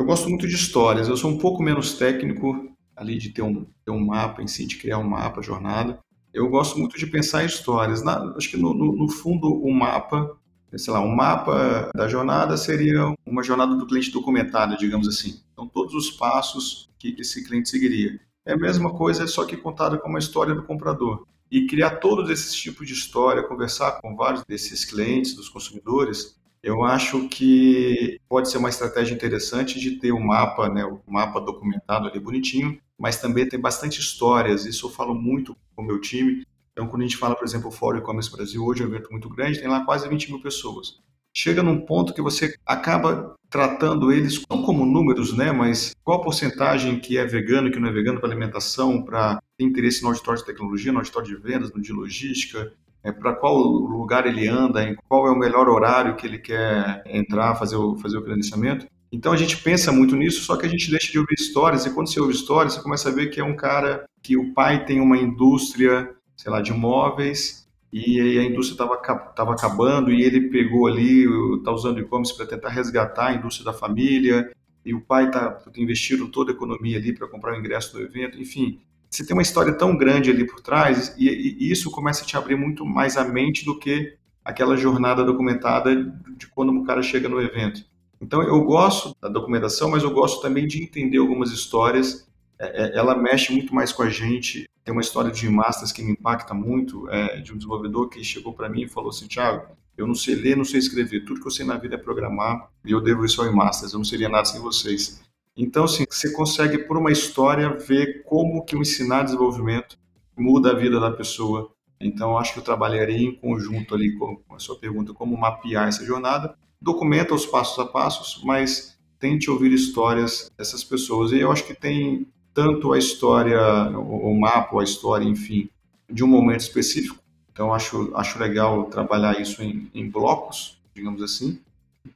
Eu 0.00 0.06
gosto 0.06 0.30
muito 0.30 0.48
de 0.48 0.54
histórias. 0.54 1.08
Eu 1.08 1.16
sou 1.18 1.30
um 1.30 1.36
pouco 1.36 1.62
menos 1.62 1.92
técnico 1.92 2.74
ali 2.96 3.18
de 3.18 3.28
ter 3.28 3.42
um, 3.42 3.66
ter 3.84 3.90
um 3.90 4.02
mapa 4.02 4.42
em 4.42 4.46
si, 4.46 4.66
de 4.66 4.78
criar 4.78 4.96
um 4.96 5.06
mapa, 5.06 5.42
jornada. 5.42 5.98
Eu 6.32 6.48
gosto 6.48 6.78
muito 6.78 6.96
de 6.96 7.06
pensar 7.06 7.42
em 7.42 7.46
histórias. 7.46 8.02
Na, 8.02 8.34
acho 8.34 8.48
que 8.48 8.56
no, 8.56 8.72
no, 8.72 8.96
no 8.96 9.10
fundo 9.10 9.46
o 9.46 9.70
mapa, 9.70 10.38
sei 10.74 10.90
lá, 10.90 11.02
um 11.02 11.14
mapa 11.14 11.90
da 11.94 12.08
jornada 12.08 12.56
seria 12.56 13.14
uma 13.26 13.42
jornada 13.42 13.76
do 13.76 13.86
cliente 13.86 14.10
documentada, 14.10 14.74
digamos 14.74 15.06
assim. 15.06 15.42
Então 15.52 15.68
todos 15.68 15.92
os 15.92 16.10
passos 16.12 16.88
que 16.98 17.14
esse 17.18 17.46
cliente 17.46 17.68
seguiria. 17.68 18.18
É 18.46 18.54
a 18.54 18.56
mesma 18.56 18.94
coisa, 18.94 19.26
só 19.26 19.44
que 19.44 19.54
contada 19.54 19.98
como 19.98 20.16
a 20.16 20.18
história 20.18 20.54
do 20.54 20.62
comprador. 20.62 21.26
E 21.50 21.66
criar 21.66 21.96
todos 21.96 22.30
esses 22.30 22.54
tipos 22.54 22.86
de 22.86 22.94
história, 22.94 23.42
conversar 23.42 24.00
com 24.00 24.16
vários 24.16 24.42
desses 24.48 24.82
clientes, 24.82 25.34
dos 25.34 25.50
consumidores, 25.50 26.39
eu 26.62 26.84
acho 26.84 27.28
que 27.28 28.18
pode 28.28 28.50
ser 28.50 28.58
uma 28.58 28.68
estratégia 28.68 29.14
interessante 29.14 29.80
de 29.80 29.92
ter 29.92 30.12
o 30.12 30.16
um 30.16 30.24
mapa, 30.24 30.68
né, 30.68 30.84
o 30.84 31.00
mapa 31.06 31.40
documentado 31.40 32.08
ali 32.08 32.20
bonitinho, 32.20 32.78
mas 32.98 33.18
também 33.18 33.48
tem 33.48 33.58
bastante 33.58 33.98
histórias. 33.98 34.66
Isso 34.66 34.86
eu 34.86 34.90
falo 34.90 35.14
muito 35.14 35.56
com 35.74 35.82
o 35.82 35.86
meu 35.86 36.00
time. 36.00 36.44
Então, 36.72 36.86
quando 36.86 37.02
a 37.02 37.06
gente 37.06 37.16
fala, 37.16 37.34
por 37.34 37.46
exemplo, 37.46 37.68
o 37.68 37.72
Fórum 37.72 37.98
E-Commerce 37.98 38.30
Brasil, 38.30 38.62
hoje 38.62 38.82
é 38.82 38.86
um 38.86 38.88
evento 38.88 39.10
muito 39.10 39.28
grande, 39.28 39.58
tem 39.58 39.68
lá 39.68 39.84
quase 39.84 40.08
20 40.08 40.30
mil 40.30 40.42
pessoas. 40.42 40.98
Chega 41.32 41.62
num 41.62 41.80
ponto 41.80 42.12
que 42.12 42.20
você 42.20 42.54
acaba 42.66 43.34
tratando 43.48 44.12
eles 44.12 44.42
não 44.50 44.62
como 44.62 44.84
números, 44.84 45.36
né, 45.36 45.52
mas 45.52 45.94
qual 46.04 46.20
a 46.20 46.22
porcentagem 46.22 47.00
que 47.00 47.16
é 47.16 47.24
vegano 47.24 47.70
que 47.70 47.78
não 47.78 47.88
é 47.88 47.92
vegano 47.92 48.20
para 48.20 48.28
alimentação, 48.28 49.02
para 49.02 49.40
ter 49.56 49.64
interesse 49.64 50.02
no 50.02 50.08
auditório 50.08 50.40
de 50.40 50.46
tecnologia, 50.46 50.92
no 50.92 50.98
auditório 50.98 51.28
de 51.28 51.36
vendas, 51.36 51.72
no 51.72 51.80
de 51.80 51.92
logística, 51.92 52.72
é, 53.02 53.10
para 53.10 53.34
qual 53.34 53.56
lugar 53.56 54.26
ele 54.26 54.46
anda, 54.46 54.82
em 54.82 54.94
qual 55.08 55.26
é 55.26 55.30
o 55.30 55.38
melhor 55.38 55.68
horário 55.68 56.16
que 56.16 56.26
ele 56.26 56.38
quer 56.38 57.02
entrar, 57.06 57.54
fazer 57.54 57.76
o, 57.76 57.96
fazer 57.96 58.18
o 58.18 58.22
credenciamento. 58.22 58.86
Então 59.12 59.32
a 59.32 59.36
gente 59.36 59.56
pensa 59.56 59.90
muito 59.90 60.14
nisso, 60.14 60.42
só 60.42 60.56
que 60.56 60.66
a 60.66 60.68
gente 60.68 60.90
deixa 60.90 61.10
de 61.10 61.18
ouvir 61.18 61.34
histórias, 61.34 61.84
e 61.84 61.94
quando 61.94 62.12
você 62.12 62.20
ouve 62.20 62.32
histórias, 62.32 62.74
você 62.74 62.82
começa 62.82 63.08
a 63.08 63.12
ver 63.12 63.28
que 63.28 63.40
é 63.40 63.44
um 63.44 63.56
cara 63.56 64.04
que 64.22 64.36
o 64.36 64.54
pai 64.54 64.84
tem 64.84 65.00
uma 65.00 65.18
indústria, 65.18 66.14
sei 66.36 66.52
lá, 66.52 66.60
de 66.60 66.72
móveis, 66.72 67.68
e 67.92 68.20
aí 68.20 68.38
a 68.38 68.44
indústria 68.44 68.74
estava 68.74 69.52
acabando 69.52 70.12
e 70.12 70.22
ele 70.22 70.48
pegou 70.48 70.86
ali, 70.86 71.24
está 71.56 71.72
usando 71.72 71.98
e-commerce 71.98 72.36
para 72.36 72.46
tentar 72.46 72.68
resgatar 72.68 73.28
a 73.28 73.34
indústria 73.34 73.64
da 73.64 73.76
família, 73.76 74.52
e 74.84 74.94
o 74.94 75.00
pai 75.00 75.26
está 75.26 75.58
investindo 75.76 76.28
toda 76.28 76.52
a 76.52 76.54
economia 76.54 76.96
ali 76.96 77.12
para 77.12 77.26
comprar 77.26 77.54
o 77.54 77.58
ingresso 77.58 77.92
do 77.92 78.00
evento, 78.00 78.40
enfim. 78.40 78.80
Você 79.10 79.26
tem 79.26 79.34
uma 79.34 79.42
história 79.42 79.72
tão 79.72 79.96
grande 79.96 80.30
ali 80.30 80.46
por 80.46 80.60
trás 80.60 81.14
e, 81.18 81.28
e 81.28 81.70
isso 81.70 81.90
começa 81.90 82.22
a 82.22 82.26
te 82.26 82.36
abrir 82.36 82.56
muito 82.56 82.86
mais 82.86 83.16
a 83.16 83.24
mente 83.24 83.64
do 83.64 83.76
que 83.76 84.16
aquela 84.44 84.76
jornada 84.76 85.24
documentada 85.24 85.94
de 86.36 86.46
quando 86.46 86.72
o 86.72 86.84
cara 86.84 87.02
chega 87.02 87.28
no 87.28 87.40
evento. 87.40 87.84
Então 88.20 88.42
eu 88.42 88.62
gosto 88.62 89.16
da 89.20 89.28
documentação, 89.28 89.90
mas 89.90 90.04
eu 90.04 90.12
gosto 90.12 90.40
também 90.40 90.66
de 90.66 90.82
entender 90.82 91.18
algumas 91.18 91.50
histórias. 91.50 92.28
É, 92.58 92.84
é, 92.84 92.98
ela 92.98 93.16
mexe 93.16 93.52
muito 93.52 93.74
mais 93.74 93.92
com 93.92 94.02
a 94.02 94.10
gente. 94.10 94.68
Tem 94.84 94.92
uma 94.92 95.00
história 95.00 95.30
de 95.30 95.48
Masters 95.48 95.90
que 95.90 96.02
me 96.02 96.12
impacta 96.12 96.54
muito, 96.54 97.08
é, 97.08 97.40
de 97.40 97.52
um 97.52 97.56
desenvolvedor 97.56 98.08
que 98.08 98.22
chegou 98.22 98.52
para 98.52 98.68
mim 98.68 98.82
e 98.82 98.88
falou 98.88 99.10
assim, 99.10 99.26
Thiago, 99.26 99.66
eu 99.96 100.06
não 100.06 100.14
sei 100.14 100.34
ler, 100.34 100.56
não 100.56 100.64
sei 100.64 100.78
escrever, 100.78 101.24
tudo 101.24 101.40
que 101.40 101.46
eu 101.46 101.50
sei 101.50 101.66
na 101.66 101.76
vida 101.76 101.96
é 101.96 101.98
programar 101.98 102.70
e 102.84 102.92
eu 102.92 103.00
devo 103.00 103.24
isso 103.24 103.42
ao 103.42 103.52
Masters, 103.52 103.92
eu 103.92 103.98
não 103.98 104.04
seria 104.04 104.28
nada 104.28 104.44
sem 104.44 104.60
vocês. 104.60 105.20
Então, 105.56 105.84
assim, 105.84 106.04
você 106.08 106.32
consegue, 106.32 106.78
por 106.78 106.96
uma 106.96 107.10
história, 107.10 107.76
ver 107.76 108.22
como 108.24 108.64
que 108.64 108.76
o 108.76 108.80
ensinar 108.80 109.24
desenvolvimento 109.24 109.98
muda 110.36 110.70
a 110.70 110.74
vida 110.74 110.98
da 110.98 111.10
pessoa. 111.10 111.70
Então, 112.00 112.38
acho 112.38 112.54
que 112.54 112.60
eu 112.60 112.64
trabalharia 112.64 113.28
em 113.28 113.34
conjunto 113.34 113.94
ali 113.94 114.16
com 114.16 114.42
a 114.50 114.58
sua 114.58 114.78
pergunta, 114.78 115.12
como 115.12 115.36
mapear 115.36 115.88
essa 115.88 116.04
jornada. 116.04 116.56
Documenta 116.80 117.34
os 117.34 117.44
passos 117.44 117.78
a 117.78 117.84
passos, 117.86 118.42
mas 118.42 118.98
tente 119.18 119.50
ouvir 119.50 119.72
histórias 119.72 120.50
dessas 120.56 120.82
pessoas. 120.82 121.32
E 121.32 121.40
eu 121.40 121.52
acho 121.52 121.64
que 121.64 121.74
tem 121.74 122.26
tanto 122.54 122.92
a 122.92 122.98
história, 122.98 123.60
o 123.98 124.34
mapa, 124.38 124.80
a 124.80 124.84
história, 124.84 125.24
enfim, 125.24 125.68
de 126.08 126.24
um 126.24 126.28
momento 126.28 126.60
específico. 126.60 127.18
Então, 127.52 127.74
acho, 127.74 128.10
acho 128.14 128.38
legal 128.38 128.84
trabalhar 128.84 129.38
isso 129.38 129.62
em, 129.62 129.90
em 129.92 130.08
blocos, 130.08 130.80
digamos 130.94 131.22
assim, 131.22 131.60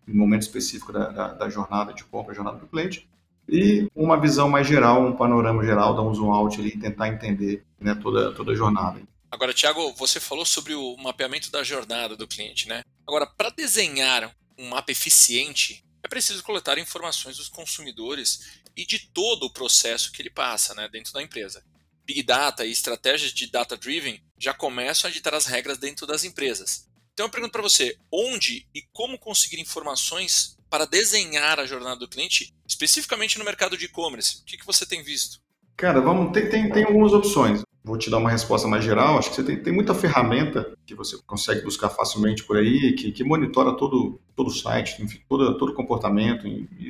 em 0.09 0.15
momento 0.15 0.43
específico 0.43 0.93
da, 0.93 1.11
da, 1.11 1.29
da 1.35 1.49
jornada 1.51 1.93
de 1.93 2.05
compra, 2.05 2.33
jornada 2.33 2.57
do 2.57 2.67
cliente 2.67 3.07
e 3.49 3.89
uma 3.95 4.21
visão 4.21 4.49
mais 4.49 4.67
geral, 4.67 5.07
um 5.07 5.17
panorama 5.17 5.65
geral, 5.65 5.95
dar 5.95 6.03
um 6.03 6.15
zoom 6.15 6.33
out 6.33 6.59
ali 6.61 6.71
e 6.71 6.79
tentar 6.79 7.09
entender 7.09 7.65
né, 7.79 7.95
toda, 7.95 8.33
toda 8.35 8.53
a 8.53 8.55
jornada. 8.55 9.01
Agora, 9.31 9.53
Thiago, 9.53 9.93
você 9.95 10.21
falou 10.21 10.45
sobre 10.45 10.75
o 10.75 10.97
mapeamento 10.97 11.51
da 11.51 11.63
jornada 11.63 12.17
do 12.17 12.27
cliente, 12.27 12.69
né? 12.69 12.83
Agora, 13.07 13.27
para 13.27 13.51
desenhar 13.51 14.35
um 14.57 14.69
mapa 14.69 14.93
eficiente, 14.93 15.85
é 16.03 16.09
preciso 16.09 16.43
coletar 16.43 16.79
informações 16.79 17.37
dos 17.37 17.49
consumidores 17.49 18.61
e 18.77 18.87
de 18.87 18.99
todo 18.99 19.45
o 19.45 19.53
processo 19.53 20.13
que 20.13 20.23
ele 20.23 20.31
passa 20.31 20.75
né, 20.75 20.89
dentro 20.89 21.13
da 21.13 21.23
empresa. 21.23 21.65
Big 22.05 22.23
Data 22.23 22.65
e 22.65 22.71
estratégias 22.71 23.33
de 23.33 23.51
Data 23.51 23.77
Driven 23.77 24.23
já 24.39 24.53
começam 24.53 25.09
a 25.09 25.13
ditar 25.13 25.35
as 25.35 25.47
regras 25.47 25.79
dentro 25.79 26.07
das 26.07 26.23
empresas. 26.23 26.87
Então 27.13 27.27
eu 27.27 27.31
pergunto 27.31 27.53
para 27.53 27.63
você, 27.63 27.97
onde 28.13 28.69
e 28.75 28.83
como 28.93 29.19
conseguir 29.19 29.61
informações 29.61 30.59
para 30.75 30.87
desenhar 30.87 31.61
a 31.61 31.67
jornada 31.67 32.01
do 32.01 32.09
cliente, 32.09 32.53
especificamente 32.67 33.39
no 33.39 33.45
mercado 33.45 33.77
de 33.77 33.85
e-commerce? 33.85 34.41
O 34.41 34.45
que, 34.45 34.57
que 34.57 34.67
você 34.67 34.85
tem 34.85 35.05
visto? 35.05 35.39
Cara, 35.77 36.01
vamos, 36.01 36.33
tem, 36.33 36.49
tem, 36.49 36.69
tem 36.69 36.83
algumas 36.83 37.13
opções. 37.13 37.63
Vou 37.85 37.97
te 37.97 38.11
dar 38.11 38.19
uma 38.19 38.29
resposta 38.29 38.67
mais 38.67 38.83
geral. 38.83 39.17
Acho 39.17 39.31
que 39.31 39.37
você 39.37 39.45
tem, 39.45 39.63
tem 39.63 39.73
muita 39.73 39.95
ferramenta 39.95 40.77
que 40.85 40.93
você 40.93 41.17
consegue 41.29 41.63
buscar 41.63 41.91
facilmente 41.91 42.43
por 42.43 42.57
aí, 42.57 42.93
que, 42.95 43.13
que 43.13 43.23
monitora 43.23 43.77
todo, 43.77 44.21
todo 44.35 44.49
o 44.49 44.51
site, 44.51 45.01
enfim, 45.01 45.21
todo, 45.29 45.57
todo 45.57 45.69
o 45.69 45.75
comportamento. 45.75 46.45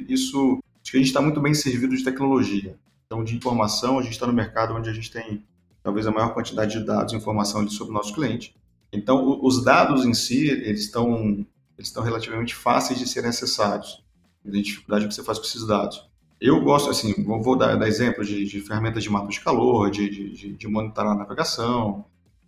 Isso, 0.08 0.58
acho 0.80 0.90
que 0.90 0.96
a 0.96 1.00
gente 1.00 1.08
está 1.08 1.20
muito 1.20 1.42
bem 1.42 1.52
servido 1.52 1.94
de 1.94 2.02
tecnologia. 2.02 2.78
Então, 3.04 3.22
de 3.22 3.36
informação, 3.36 3.98
a 3.98 4.02
gente 4.02 4.12
está 4.12 4.26
no 4.26 4.32
mercado 4.32 4.72
onde 4.72 4.88
a 4.88 4.94
gente 4.94 5.10
tem 5.10 5.44
talvez 5.82 6.06
a 6.06 6.10
maior 6.10 6.32
quantidade 6.32 6.78
de 6.78 6.86
dados 6.86 7.12
e 7.12 7.16
informação 7.16 7.68
sobre 7.68 7.90
o 7.90 7.94
nosso 7.94 8.14
cliente. 8.14 8.56
Então, 8.90 9.40
os 9.42 9.62
dados 9.62 10.06
em 10.06 10.14
si, 10.14 10.48
eles 10.48 10.84
estão, 10.84 11.44
eles 11.76 11.88
estão 11.88 12.02
relativamente 12.02 12.54
fáceis 12.54 12.98
de 12.98 13.08
serem 13.08 13.30
acessados. 13.30 14.04
A 14.46 14.50
dificuldade 14.50 15.08
que 15.08 15.14
você 15.14 15.22
faz 15.22 15.38
com 15.38 15.44
esses 15.44 15.66
dados. 15.66 16.08
Eu 16.40 16.62
gosto, 16.62 16.90
assim, 16.90 17.14
vou 17.24 17.56
dar, 17.56 17.76
dar 17.76 17.88
exemplos 17.88 18.28
de, 18.28 18.44
de, 18.44 18.60
ferramentas 18.60 19.02
de 19.02 19.10
mapa 19.10 19.28
de 19.28 19.40
calor, 19.40 19.90
de, 19.90 20.08
de, 20.08 20.56
de, 20.56 20.68
monitorar 20.68 21.12
a 21.12 21.14
navegação, 21.14 22.04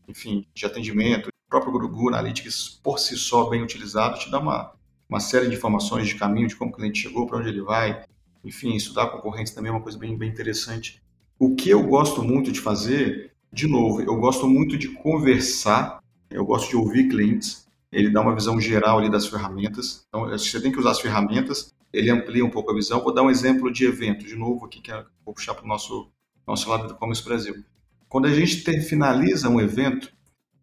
enfim, 0.06 0.46
de 0.54 0.66
atendimento. 0.66 1.28
O 1.28 1.48
próprio 1.48 1.72
Google 1.72 2.08
Analytics, 2.08 2.80
por 2.82 2.98
si 2.98 3.16
só, 3.16 3.48
bem 3.48 3.62
utilizado, 3.62 4.18
te 4.18 4.30
dá 4.30 4.38
uma, 4.38 4.72
uma 5.08 5.20
série 5.20 5.48
de 5.48 5.54
informações 5.54 6.06
de 6.06 6.16
caminho, 6.16 6.48
de 6.48 6.56
como 6.56 6.70
o 6.70 6.74
cliente 6.74 7.00
chegou, 7.00 7.26
para 7.26 7.38
onde 7.38 7.48
ele 7.48 7.62
vai. 7.62 8.04
Enfim, 8.44 8.74
estudar 8.74 9.06
concorrentes 9.06 9.54
também 9.54 9.70
é 9.70 9.72
uma 9.72 9.80
coisa 9.80 9.98
bem, 9.98 10.16
bem 10.16 10.28
interessante. 10.28 11.02
O 11.38 11.54
que 11.54 11.70
eu 11.70 11.82
gosto 11.84 12.22
muito 12.22 12.52
de 12.52 12.60
fazer, 12.60 13.32
de 13.52 13.66
novo, 13.66 14.02
eu 14.02 14.16
gosto 14.16 14.46
muito 14.46 14.76
de 14.76 14.88
conversar 14.88 16.00
eu 16.30 16.44
gosto 16.44 16.70
de 16.70 16.76
ouvir 16.76 17.08
clientes, 17.08 17.65
ele 17.92 18.10
dá 18.10 18.20
uma 18.20 18.34
visão 18.34 18.60
geral 18.60 18.98
ali 18.98 19.10
das 19.10 19.26
ferramentas. 19.26 20.06
Então, 20.08 20.28
você 20.28 20.60
tem 20.60 20.72
que 20.72 20.78
usar 20.78 20.90
as 20.90 21.00
ferramentas, 21.00 21.74
ele 21.92 22.10
amplia 22.10 22.44
um 22.44 22.50
pouco 22.50 22.70
a 22.70 22.74
visão. 22.74 23.02
Vou 23.02 23.14
dar 23.14 23.22
um 23.22 23.30
exemplo 23.30 23.72
de 23.72 23.84
evento, 23.84 24.26
de 24.26 24.36
novo 24.36 24.66
aqui, 24.66 24.80
que 24.80 24.92
é, 24.92 25.04
vou 25.24 25.34
puxar 25.34 25.54
para 25.54 25.64
o 25.64 25.68
nosso, 25.68 26.10
nosso 26.46 26.68
lado 26.68 26.88
do 26.88 26.94
Commerce 26.94 27.24
Brasil. 27.24 27.54
Quando 28.08 28.26
a 28.26 28.34
gente 28.34 28.62
ter, 28.62 28.80
finaliza 28.80 29.48
um 29.48 29.60
evento, 29.60 30.12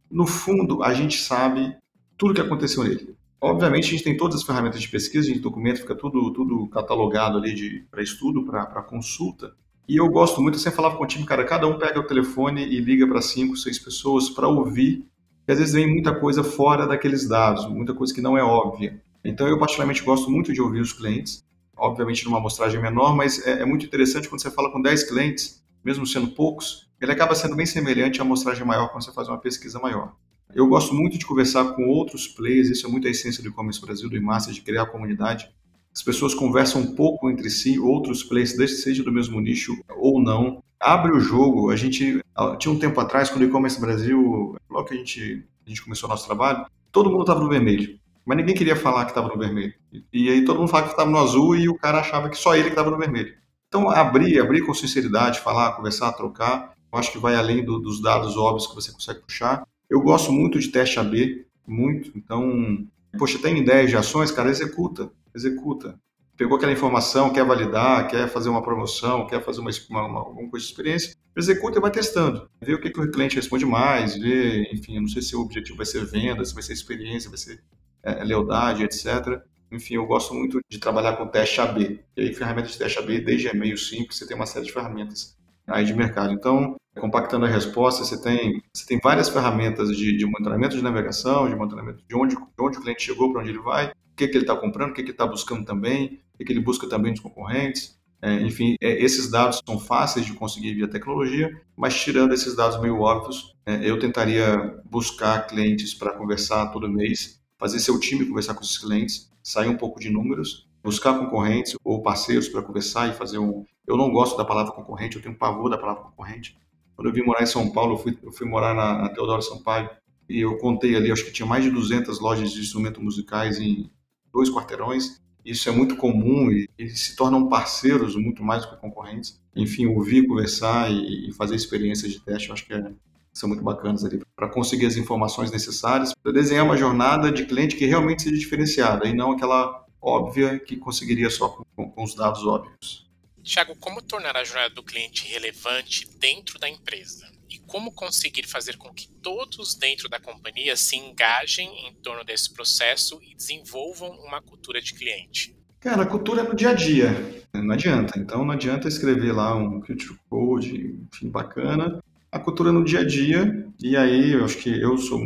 no 0.10 0.28
fundo, 0.28 0.84
a 0.84 0.94
gente 0.94 1.18
sabe 1.18 1.76
tudo 2.18 2.34
que 2.34 2.42
aconteceu 2.42 2.84
nele. 2.84 3.16
Obviamente, 3.42 3.88
a 3.88 3.90
gente 3.90 4.04
tem 4.04 4.16
todas 4.16 4.38
as 4.38 4.44
ferramentas 4.44 4.82
de 4.82 4.88
pesquisa, 4.88 5.32
de 5.32 5.40
documento, 5.40 5.80
fica 5.80 5.96
tudo, 5.96 6.32
tudo 6.32 6.68
catalogado 6.70 7.38
ali 7.38 7.86
para 7.92 8.02
estudo, 8.02 8.46
para 8.46 8.82
consulta. 8.84 9.54
E 9.88 9.98
eu 9.98 10.08
gosto 10.08 10.42
muito, 10.42 10.56
eu 10.56 10.60
sempre 10.60 10.78
falava 10.78 10.96
com 10.96 11.04
o 11.04 11.08
time, 11.08 11.26
cara, 11.26 11.44
cada 11.44 11.68
um 11.68 11.78
pega 11.78 12.00
o 12.00 12.08
telefone 12.08 12.64
e 12.64 12.80
liga 12.80 13.06
para 13.06 13.22
cinco, 13.22 13.58
seis 13.58 13.78
pessoas 13.78 14.30
para 14.30 14.48
ouvir 14.48 15.06
que 15.46 15.52
às 15.52 15.60
vezes 15.60 15.74
vem 15.74 15.92
muita 15.92 16.14
coisa 16.14 16.44
fora 16.44 16.88
daqueles 16.88 17.28
dados, 17.28 17.68
muita 17.68 17.94
coisa 17.94 18.14
que 18.14 18.22
não 18.22 18.38
é 18.38 18.44
óbvia. 18.44 19.02
Então, 19.24 19.48
eu 19.48 19.58
particularmente 19.58 20.04
gosto 20.04 20.30
muito 20.30 20.54
de 20.54 20.62
ouvir 20.62 20.82
os 20.82 20.94
clientes, 20.94 21.44
obviamente 21.76 22.26
numa 22.26 22.38
amostragem 22.38 22.82
menor, 22.82 23.16
mas 23.16 23.46
é, 23.46 23.62
é, 23.62 23.66
muito 23.66 23.86
interessante 23.86 24.28
quando 24.30 24.42
você 24.42 24.52
fala 24.52 24.72
com 24.72 24.82
10 24.82 25.04
clientes, 25.06 25.64
mesmo 25.84 26.06
sendo 26.06 26.30
poucos, 26.30 26.90
ele 27.02 27.12
acaba 27.12 27.36
sendo 27.36 27.56
bem 27.56 27.66
semelhante 27.66 28.20
à 28.20 28.24
amostragem 28.24 28.66
maior 28.66 28.90
quando 28.90 29.04
você 29.04 29.12
faz 29.12 29.28
uma 29.28 29.38
pesquisa 29.38 29.80
maior. 29.80 30.16
Eu 30.56 30.68
gosto 30.68 30.94
muito 30.94 31.18
de 31.18 31.26
conversar 31.26 31.74
com 31.74 31.88
outros 31.88 32.28
players, 32.28 32.70
isso 32.70 32.86
é 32.86 32.90
muito 32.90 33.08
a 33.08 33.12
essência 33.12 33.42
do 33.42 33.50
e-commerce 33.50 33.82
Brasil, 33.82 34.10
do 34.10 34.16
e-master, 34.16 34.54
de 34.54 34.62
criar 34.62 34.84
a 34.84 34.86
comunidade. 34.86 35.50
As 35.94 36.02
pessoas 36.02 36.34
conversam 36.34 36.82
um 36.82 36.96
pouco 36.96 37.30
entre 37.30 37.50
si, 37.50 37.80
outros 37.80 38.24
players, 38.24 38.82
seja 38.82 39.04
do 39.04 39.12
mesmo 39.12 39.40
nicho 39.40 39.76
ou 39.98 40.22
não, 40.22 40.64
abre 40.84 41.14
o 41.14 41.20
jogo. 41.20 41.72
A 41.72 41.76
gente 41.76 42.22
tinha 42.60 42.74
um 42.74 42.80
tempo 42.80 43.00
atrás, 43.00 43.30
quando 43.30 43.42
o 43.42 43.46
e-commerce 43.46 43.80
Brasil, 43.80 44.56
logo 44.70 44.88
que 44.88 44.94
a 44.94 44.98
gente, 44.98 45.48
a 45.66 45.70
gente 45.70 45.84
começou 45.84 46.08
o 46.08 46.12
nosso 46.12 46.26
trabalho, 46.26 46.66
todo 46.92 47.10
mundo 47.10 47.22
estava 47.22 47.40
no 47.40 47.50
vermelho. 47.50 47.98
Mas 48.26 48.38
ninguém 48.38 48.56
queria 48.56 48.76
falar 48.76 49.06
que 49.06 49.12
estava 49.12 49.28
no 49.28 49.38
vermelho. 49.38 49.74
E, 50.12 50.30
aí 50.30 50.46
todo 50.46 50.60
mundo 50.60 50.70
falava 50.70 50.88
que 50.88 50.94
estava 50.94 51.10
no 51.10 51.18
azul 51.18 51.56
e 51.56 51.68
o 51.68 51.78
cara 51.78 52.00
achava 52.00 52.30
que 52.30 52.38
só 52.38 52.56
ele 52.56 52.70
estava 52.70 52.92
no 52.92 52.98
vermelho. 52.98 53.34
Então, 53.68 53.90
abrir, 53.90 54.40
abrir 54.40 54.62
com 54.62 54.74
sinceridade, 54.74 55.40
falar, 55.40 55.74
conversar, 55.74 56.12
trocar, 56.14 56.74
eu 56.92 57.00
acho 57.00 57.12
que 57.12 57.18
vai 57.18 57.36
além 57.36 57.66
do, 57.66 57.80
dos 57.80 58.02
dados 58.02 58.38
óbvios 58.38 58.68
que 58.68 58.76
você 58.76 58.92
consegue 58.92 59.22
puxar. 59.22 59.68
Eu 59.90 60.02
gosto 60.02 60.32
muito 60.32 60.60
de 60.60 60.70
teste 60.70 61.00
AB, 61.00 61.46
muito. 61.68 62.12
Então, 62.16 62.86
poxa, 63.18 63.40
tem 63.40 63.58
ideias 63.58 63.90
de 63.90 63.98
ações, 63.98 64.32
cara, 64.32 64.50
executa, 64.50 65.12
executa 65.36 66.00
pegou 66.38 66.58
aquela 66.58 66.72
informação, 66.72 67.32
quer 67.32 67.46
validar, 67.46 68.08
quer 68.08 68.28
fazer 68.28 68.50
uma 68.50 68.62
promoção, 68.62 69.28
quer 69.28 69.44
fazer 69.44 69.62
uma, 69.62 69.72
uma, 69.90 70.06
uma 70.08 70.20
alguma 70.20 70.50
coisa 70.50 70.66
de 70.66 70.72
experiência, 70.72 71.16
executa 71.36 71.78
e 71.78 71.82
vai 71.82 71.92
testando. 71.92 72.50
Vê 72.62 72.74
o 72.74 72.82
que, 72.82 72.90
que 72.90 73.00
o 73.00 73.12
cliente 73.12 73.36
responde 73.36 73.66
mais, 73.66 74.16
vê, 74.16 74.70
enfim, 74.72 75.00
não 75.00 75.08
sei 75.08 75.22
se 75.22 75.36
o 75.36 75.42
objetivo 75.42 75.78
vai 75.78 75.86
ser 75.86 76.06
venda, 76.06 76.44
se 76.44 76.54
vai 76.54 76.64
ser 76.64 76.74
experiência, 76.74 77.30
vai 77.30 77.38
ser 77.38 77.64
é, 78.04 78.22
é 78.22 78.24
lealdade, 78.24 78.84
etc. 78.84 79.42
Enfim, 79.72 79.96
eu 79.96 80.06
gosto 80.06 80.34
muito 80.34 80.60
de 80.70 80.80
trabalhar 80.80 81.18
com 81.18 81.28
teste 81.28 81.60
AB. 81.62 82.00
E 82.16 82.22
aí, 82.22 82.34
ferramentas 82.34 82.74
de 82.74 82.78
teste 82.78 83.00
AB, 83.00 83.20
desde 83.22 83.48
e-mail 83.48 83.78
simples, 83.78 84.18
você 84.18 84.28
tem 84.28 84.36
uma 84.36 84.46
série 84.46 84.66
de 84.66 84.72
ferramentas 84.72 85.36
aí 85.66 85.86
de 85.86 85.94
mercado. 85.94 86.34
Então, 86.34 86.76
compactando 87.00 87.46
a 87.46 87.50
resposta, 87.50 88.04
você 88.04 88.22
tem, 88.22 88.62
você 88.74 88.86
tem 88.86 89.00
várias 89.02 89.30
ferramentas 89.30 89.96
de, 89.96 90.16
de 90.16 90.26
monitoramento 90.26 90.76
de 90.76 90.82
navegação, 90.82 91.50
de 91.50 91.56
monitoramento 91.56 92.04
de 92.08 92.16
onde, 92.16 92.36
de 92.36 92.42
onde 92.60 92.78
o 92.78 92.82
cliente 92.82 93.04
chegou, 93.04 93.32
para 93.32 93.42
onde 93.42 93.50
ele 93.50 93.60
vai, 93.60 93.88
o 93.88 94.16
que, 94.16 94.28
que 94.28 94.38
ele 94.38 94.44
está 94.44 94.56
comprando, 94.56 94.92
o 94.92 94.94
que, 94.94 95.02
que 95.02 95.10
ele 95.10 95.12
está 95.12 95.26
buscando 95.26 95.66
também, 95.66 96.20
o 96.40 96.46
que 96.46 96.52
ele 96.52 96.60
busca 96.60 96.88
também 96.88 97.12
dos 97.12 97.22
concorrentes. 97.22 97.98
É, 98.22 98.42
enfim, 98.42 98.76
é, 98.80 99.04
esses 99.04 99.30
dados 99.30 99.60
são 99.66 99.78
fáceis 99.78 100.26
de 100.26 100.34
conseguir 100.34 100.74
via 100.76 100.88
tecnologia, 100.88 101.52
mas 101.76 102.00
tirando 102.02 102.34
esses 102.34 102.56
dados 102.56 102.80
meio 102.80 103.02
óbvios, 103.02 103.54
é, 103.66 103.90
eu 103.90 104.00
tentaria 104.00 104.80
buscar 104.86 105.46
clientes 105.46 105.94
para 105.94 106.14
conversar 106.14 106.68
todo 106.68 106.88
mês, 106.88 107.42
fazer 107.60 107.80
seu 107.80 108.00
time 108.00 108.26
conversar 108.26 108.54
com 108.54 108.62
esses 108.62 108.78
clientes, 108.78 109.30
sair 109.44 109.68
um 109.68 109.76
pouco 109.76 110.00
de 110.00 110.10
números, 110.10 110.70
buscar 110.82 111.18
concorrentes 111.18 111.76
ou 111.84 112.02
parceiros 112.02 112.48
para 112.48 112.62
conversar 112.62 113.10
e 113.10 113.14
fazer 113.14 113.40
um. 113.40 113.66
Eu 113.86 113.98
não 113.98 114.10
gosto 114.10 114.38
da 114.38 114.46
palavra 114.46 114.72
concorrente, 114.72 115.18
eu 115.18 115.22
tenho 115.22 115.36
pavor 115.36 115.70
da 115.70 115.78
palavra 115.78 116.04
concorrente. 116.04 116.58
Quando 116.96 117.08
eu 117.08 117.14
vim 117.14 117.24
morar 117.24 117.44
em 117.44 117.48
São 117.48 117.72
Paulo, 117.72 117.94
eu 117.94 117.98
fui, 117.98 118.18
eu 118.22 118.32
fui 118.32 118.48
morar 118.48 118.74
na, 118.74 119.04
na 119.04 119.10
Teodoro 119.10 119.42
Sampaio 119.42 119.90
e 120.30 120.40
eu 120.40 120.58
contei 120.58 120.96
ali, 120.96 121.12
acho 121.12 121.26
que 121.26 121.32
tinha 121.32 121.46
mais 121.46 121.64
de 121.64 121.72
200 121.72 122.20
lojas 122.20 122.52
de 122.52 122.62
instrumentos 122.62 123.04
musicais 123.04 123.60
em 123.60 123.90
dois 124.32 124.50
quarteirões 124.50 125.22
isso 125.46 125.68
é 125.68 125.72
muito 125.72 125.98
comum 125.98 126.52
e 126.52 126.70
eles 126.78 127.00
se 127.00 127.16
tornam 127.16 127.50
parceiros 127.50 128.16
muito 128.16 128.44
mais 128.44 128.64
do 128.64 128.70
que 128.70 128.78
concorrentes. 128.78 129.42
Enfim, 129.56 129.88
ouvir, 129.88 130.26
conversar 130.26 130.90
e 130.90 131.32
fazer 131.34 131.56
experiências 131.56 132.12
de 132.12 132.20
teste, 132.20 132.48
eu 132.48 132.54
acho 132.54 132.66
que 132.66 132.74
é, 132.74 132.92
são 133.34 133.50
muito 133.50 133.64
bacanas 133.64 134.06
ali. 134.06 134.22
para 134.36 134.48
conseguir 134.48 134.86
as 134.86 134.96
informações 134.96 135.52
necessárias, 135.52 136.14
para 136.24 136.32
desenhar 136.32 136.64
uma 136.64 136.78
jornada 136.78 137.32
de 137.32 137.46
cliente 137.46 137.76
que 137.76 137.86
realmente 137.86 138.24
seja 138.24 138.38
diferenciada 138.38 139.06
e 139.08 139.14
não 139.14 139.32
aquela 139.32 139.86
óbvia 140.02 140.60
que 140.60 140.78
conseguiria 140.78 141.30
só 141.30 141.50
com, 141.50 141.90
com 141.90 142.04
os 142.04 142.16
dados 142.16 142.46
óbvios. 142.46 143.03
Tiago, 143.44 143.76
como 143.76 144.02
tornar 144.02 144.38
a 144.38 144.44
jornada 144.46 144.74
do 144.74 144.82
cliente 144.82 145.28
relevante 145.28 146.08
dentro 146.18 146.58
da 146.58 146.70
empresa? 146.70 147.30
E 147.50 147.60
como 147.60 147.92
conseguir 147.92 148.48
fazer 148.48 148.78
com 148.78 148.92
que 148.94 149.10
todos 149.22 149.76
dentro 149.76 150.08
da 150.08 150.18
companhia 150.18 150.78
se 150.78 150.96
engajem 150.96 151.70
em 151.88 151.94
torno 151.96 152.24
desse 152.24 152.54
processo 152.54 153.20
e 153.22 153.36
desenvolvam 153.36 154.12
uma 154.22 154.42
cultura 154.42 154.82
de 154.82 154.94
cliente? 154.94 155.56
Cara, 155.82 156.04
a 156.04 156.06
cultura 156.06 156.42
é 156.42 156.48
no 156.48 156.56
dia 156.56 156.70
a 156.70 156.74
dia, 156.74 157.10
não 157.54 157.74
adianta. 157.74 158.18
Então 158.18 158.46
não 158.46 158.54
adianta 158.54 158.88
escrever 158.88 159.34
lá 159.34 159.54
um 159.54 159.82
culture 159.82 160.18
code, 160.30 160.98
enfim, 161.12 161.30
bacana. 161.30 162.02
A 162.32 162.40
cultura 162.40 162.70
é 162.70 162.72
no 162.72 162.86
dia 162.86 163.02
a 163.02 163.06
dia, 163.06 163.68
e 163.84 163.98
aí 163.98 164.32
eu 164.32 164.46
acho 164.46 164.58
que 164.58 164.70
eu 164.70 164.98
sou, 164.98 165.22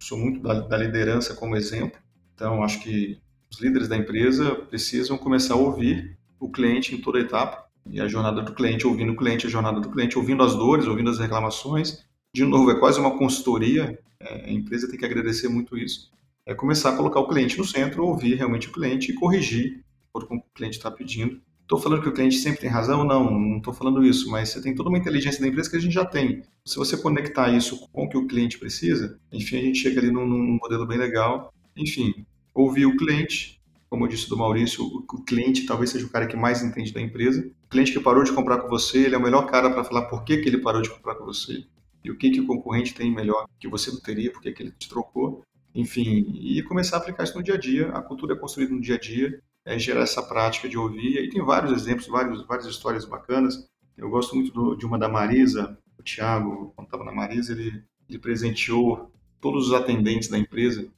sou 0.00 0.18
muito 0.18 0.40
da, 0.40 0.60
da 0.60 0.76
liderança 0.76 1.34
como 1.34 1.56
exemplo. 1.56 1.98
Então 2.34 2.64
acho 2.64 2.82
que 2.82 3.20
os 3.48 3.60
líderes 3.60 3.86
da 3.86 3.96
empresa 3.96 4.56
precisam 4.56 5.16
começar 5.16 5.54
a 5.54 5.58
ouvir 5.58 6.18
o 6.40 6.50
cliente 6.50 6.94
em 6.94 7.00
toda 7.00 7.20
etapa, 7.20 7.66
e 7.86 8.00
a 8.00 8.08
jornada 8.08 8.42
do 8.42 8.52
cliente, 8.52 8.86
ouvindo 8.86 9.12
o 9.12 9.16
cliente, 9.16 9.46
a 9.46 9.50
jornada 9.50 9.80
do 9.80 9.90
cliente, 9.90 10.18
ouvindo 10.18 10.42
as 10.42 10.54
dores, 10.54 10.86
ouvindo 10.86 11.10
as 11.10 11.18
reclamações. 11.18 12.04
De 12.34 12.44
novo, 12.44 12.70
é 12.70 12.78
quase 12.78 12.98
uma 12.98 13.16
consultoria, 13.16 13.98
é, 14.18 14.46
a 14.46 14.52
empresa 14.52 14.88
tem 14.88 14.98
que 14.98 15.04
agradecer 15.04 15.48
muito 15.48 15.76
isso. 15.78 16.10
É 16.44 16.54
começar 16.54 16.90
a 16.90 16.96
colocar 16.96 17.20
o 17.20 17.28
cliente 17.28 17.58
no 17.58 17.64
centro, 17.64 18.04
ouvir 18.04 18.34
realmente 18.34 18.68
o 18.68 18.72
cliente 18.72 19.12
e 19.12 19.14
corrigir 19.14 19.82
acordo 20.10 20.26
com 20.26 20.36
o 20.36 20.40
que 20.40 20.48
o 20.48 20.54
cliente 20.54 20.76
está 20.76 20.90
pedindo. 20.90 21.40
Estou 21.62 21.78
falando 21.78 22.02
que 22.02 22.08
o 22.08 22.12
cliente 22.12 22.36
sempre 22.36 22.62
tem 22.62 22.70
razão? 22.70 23.04
Não, 23.04 23.30
não 23.30 23.58
estou 23.58 23.72
falando 23.72 24.04
isso, 24.04 24.28
mas 24.28 24.48
você 24.48 24.60
tem 24.60 24.74
toda 24.74 24.88
uma 24.88 24.98
inteligência 24.98 25.40
da 25.40 25.46
empresa 25.46 25.70
que 25.70 25.76
a 25.76 25.80
gente 25.80 25.92
já 25.92 26.04
tem. 26.04 26.42
Se 26.64 26.76
você 26.76 26.96
conectar 26.96 27.48
isso 27.48 27.88
com 27.92 28.04
o 28.04 28.08
que 28.08 28.18
o 28.18 28.26
cliente 28.26 28.58
precisa, 28.58 29.18
enfim, 29.32 29.58
a 29.58 29.62
gente 29.62 29.78
chega 29.78 30.00
ali 30.00 30.10
num, 30.10 30.26
num 30.26 30.58
modelo 30.60 30.84
bem 30.84 30.98
legal. 30.98 31.54
Enfim, 31.76 32.26
ouvir 32.52 32.86
o 32.86 32.96
cliente, 32.96 33.59
como 33.90 34.04
eu 34.04 34.08
disse 34.08 34.28
do 34.28 34.36
Maurício, 34.36 34.84
o 34.84 35.24
cliente 35.24 35.66
talvez 35.66 35.90
seja 35.90 36.06
o 36.06 36.10
cara 36.10 36.26
que 36.26 36.36
mais 36.36 36.62
entende 36.62 36.92
da 36.92 37.00
empresa. 37.00 37.44
O 37.64 37.68
cliente 37.68 37.92
que 37.92 37.98
parou 37.98 38.22
de 38.22 38.32
comprar 38.32 38.58
com 38.58 38.68
você, 38.68 38.98
ele 38.98 39.16
é 39.16 39.18
o 39.18 39.22
melhor 39.22 39.46
cara 39.46 39.68
para 39.68 39.82
falar 39.82 40.02
por 40.02 40.24
que, 40.24 40.38
que 40.38 40.48
ele 40.48 40.58
parou 40.58 40.80
de 40.80 40.88
comprar 40.88 41.16
com 41.16 41.24
você 41.24 41.64
e 42.04 42.10
o 42.10 42.16
que, 42.16 42.30
que 42.30 42.40
o 42.40 42.46
concorrente 42.46 42.94
tem 42.94 43.12
melhor 43.12 43.46
que 43.58 43.68
você 43.68 43.90
não 43.90 44.00
teria, 44.00 44.32
por 44.32 44.40
que, 44.40 44.52
que 44.52 44.62
ele 44.62 44.72
te 44.72 44.88
trocou. 44.88 45.42
Enfim, 45.74 46.24
e 46.40 46.62
começar 46.62 46.96
a 46.96 47.00
aplicar 47.00 47.24
isso 47.24 47.36
no 47.36 47.42
dia 47.42 47.54
a 47.54 47.58
dia. 47.58 47.88
A 47.90 48.00
cultura 48.00 48.34
é 48.34 48.38
construída 48.38 48.72
no 48.72 48.80
dia 48.80 48.94
a 48.94 48.98
dia 48.98 49.42
é, 49.64 49.78
gerar 49.78 50.02
essa 50.02 50.22
prática 50.22 50.68
de 50.68 50.78
ouvir. 50.78 51.14
E 51.14 51.18
aí 51.18 51.28
tem 51.28 51.44
vários 51.44 51.72
exemplos, 51.72 52.06
vários, 52.06 52.46
várias 52.46 52.66
histórias 52.66 53.04
bacanas. 53.04 53.68
Eu 53.96 54.08
gosto 54.08 54.34
muito 54.34 54.52
do, 54.52 54.74
de 54.74 54.86
uma 54.86 54.98
da 54.98 55.08
Marisa, 55.08 55.76
o 55.98 56.02
Thiago, 56.02 56.72
quando 56.74 56.86
estava 56.86 57.04
na 57.04 57.12
Marisa, 57.12 57.52
ele, 57.52 57.84
ele 58.08 58.18
presenteou 58.18 59.12
todos 59.40 59.68
os 59.68 59.74
atendentes 59.74 60.28
da 60.28 60.38
empresa 60.38 60.88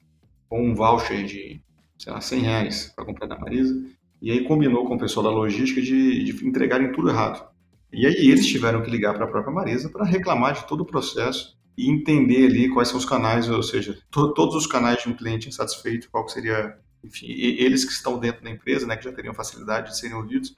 com 0.48 0.70
um 0.70 0.74
voucher 0.74 1.24
de, 1.24 1.60
sei 2.02 2.12
lá, 2.12 2.20
100 2.20 2.40
reais 2.40 2.92
para 2.96 3.04
comprar 3.04 3.28
da 3.28 3.38
Marisa. 3.38 3.80
E 4.20 4.30
aí 4.30 4.44
combinou 4.44 4.86
com 4.86 4.96
o 4.96 4.98
pessoal 4.98 5.24
da 5.24 5.30
logística 5.30 5.80
de, 5.80 6.24
de 6.24 6.46
entregarem 6.46 6.90
tudo 6.90 7.10
errado. 7.10 7.48
E 7.92 8.04
aí 8.06 8.28
eles 8.28 8.46
tiveram 8.46 8.82
que 8.82 8.90
ligar 8.90 9.14
para 9.14 9.24
a 9.24 9.28
própria 9.28 9.54
Marisa 9.54 9.88
para 9.88 10.04
reclamar 10.04 10.54
de 10.54 10.66
todo 10.66 10.80
o 10.80 10.86
processo 10.86 11.56
e 11.78 11.88
entender 11.88 12.46
ali 12.46 12.68
quais 12.68 12.88
são 12.88 12.98
os 12.98 13.04
canais, 13.04 13.48
ou 13.48 13.62
seja, 13.62 13.98
to, 14.10 14.34
todos 14.34 14.56
os 14.56 14.66
canais 14.66 15.02
de 15.02 15.08
um 15.08 15.16
cliente 15.16 15.48
insatisfeito, 15.48 16.10
qual 16.10 16.28
seria 16.28 16.76
enfim, 17.04 17.26
eles 17.28 17.84
que 17.84 17.92
estão 17.92 18.18
dentro 18.18 18.42
da 18.42 18.50
empresa, 18.50 18.86
né, 18.86 18.96
que 18.96 19.04
já 19.04 19.12
teriam 19.12 19.34
facilidade 19.34 19.90
de 19.90 19.98
serem 19.98 20.16
ouvidos, 20.16 20.56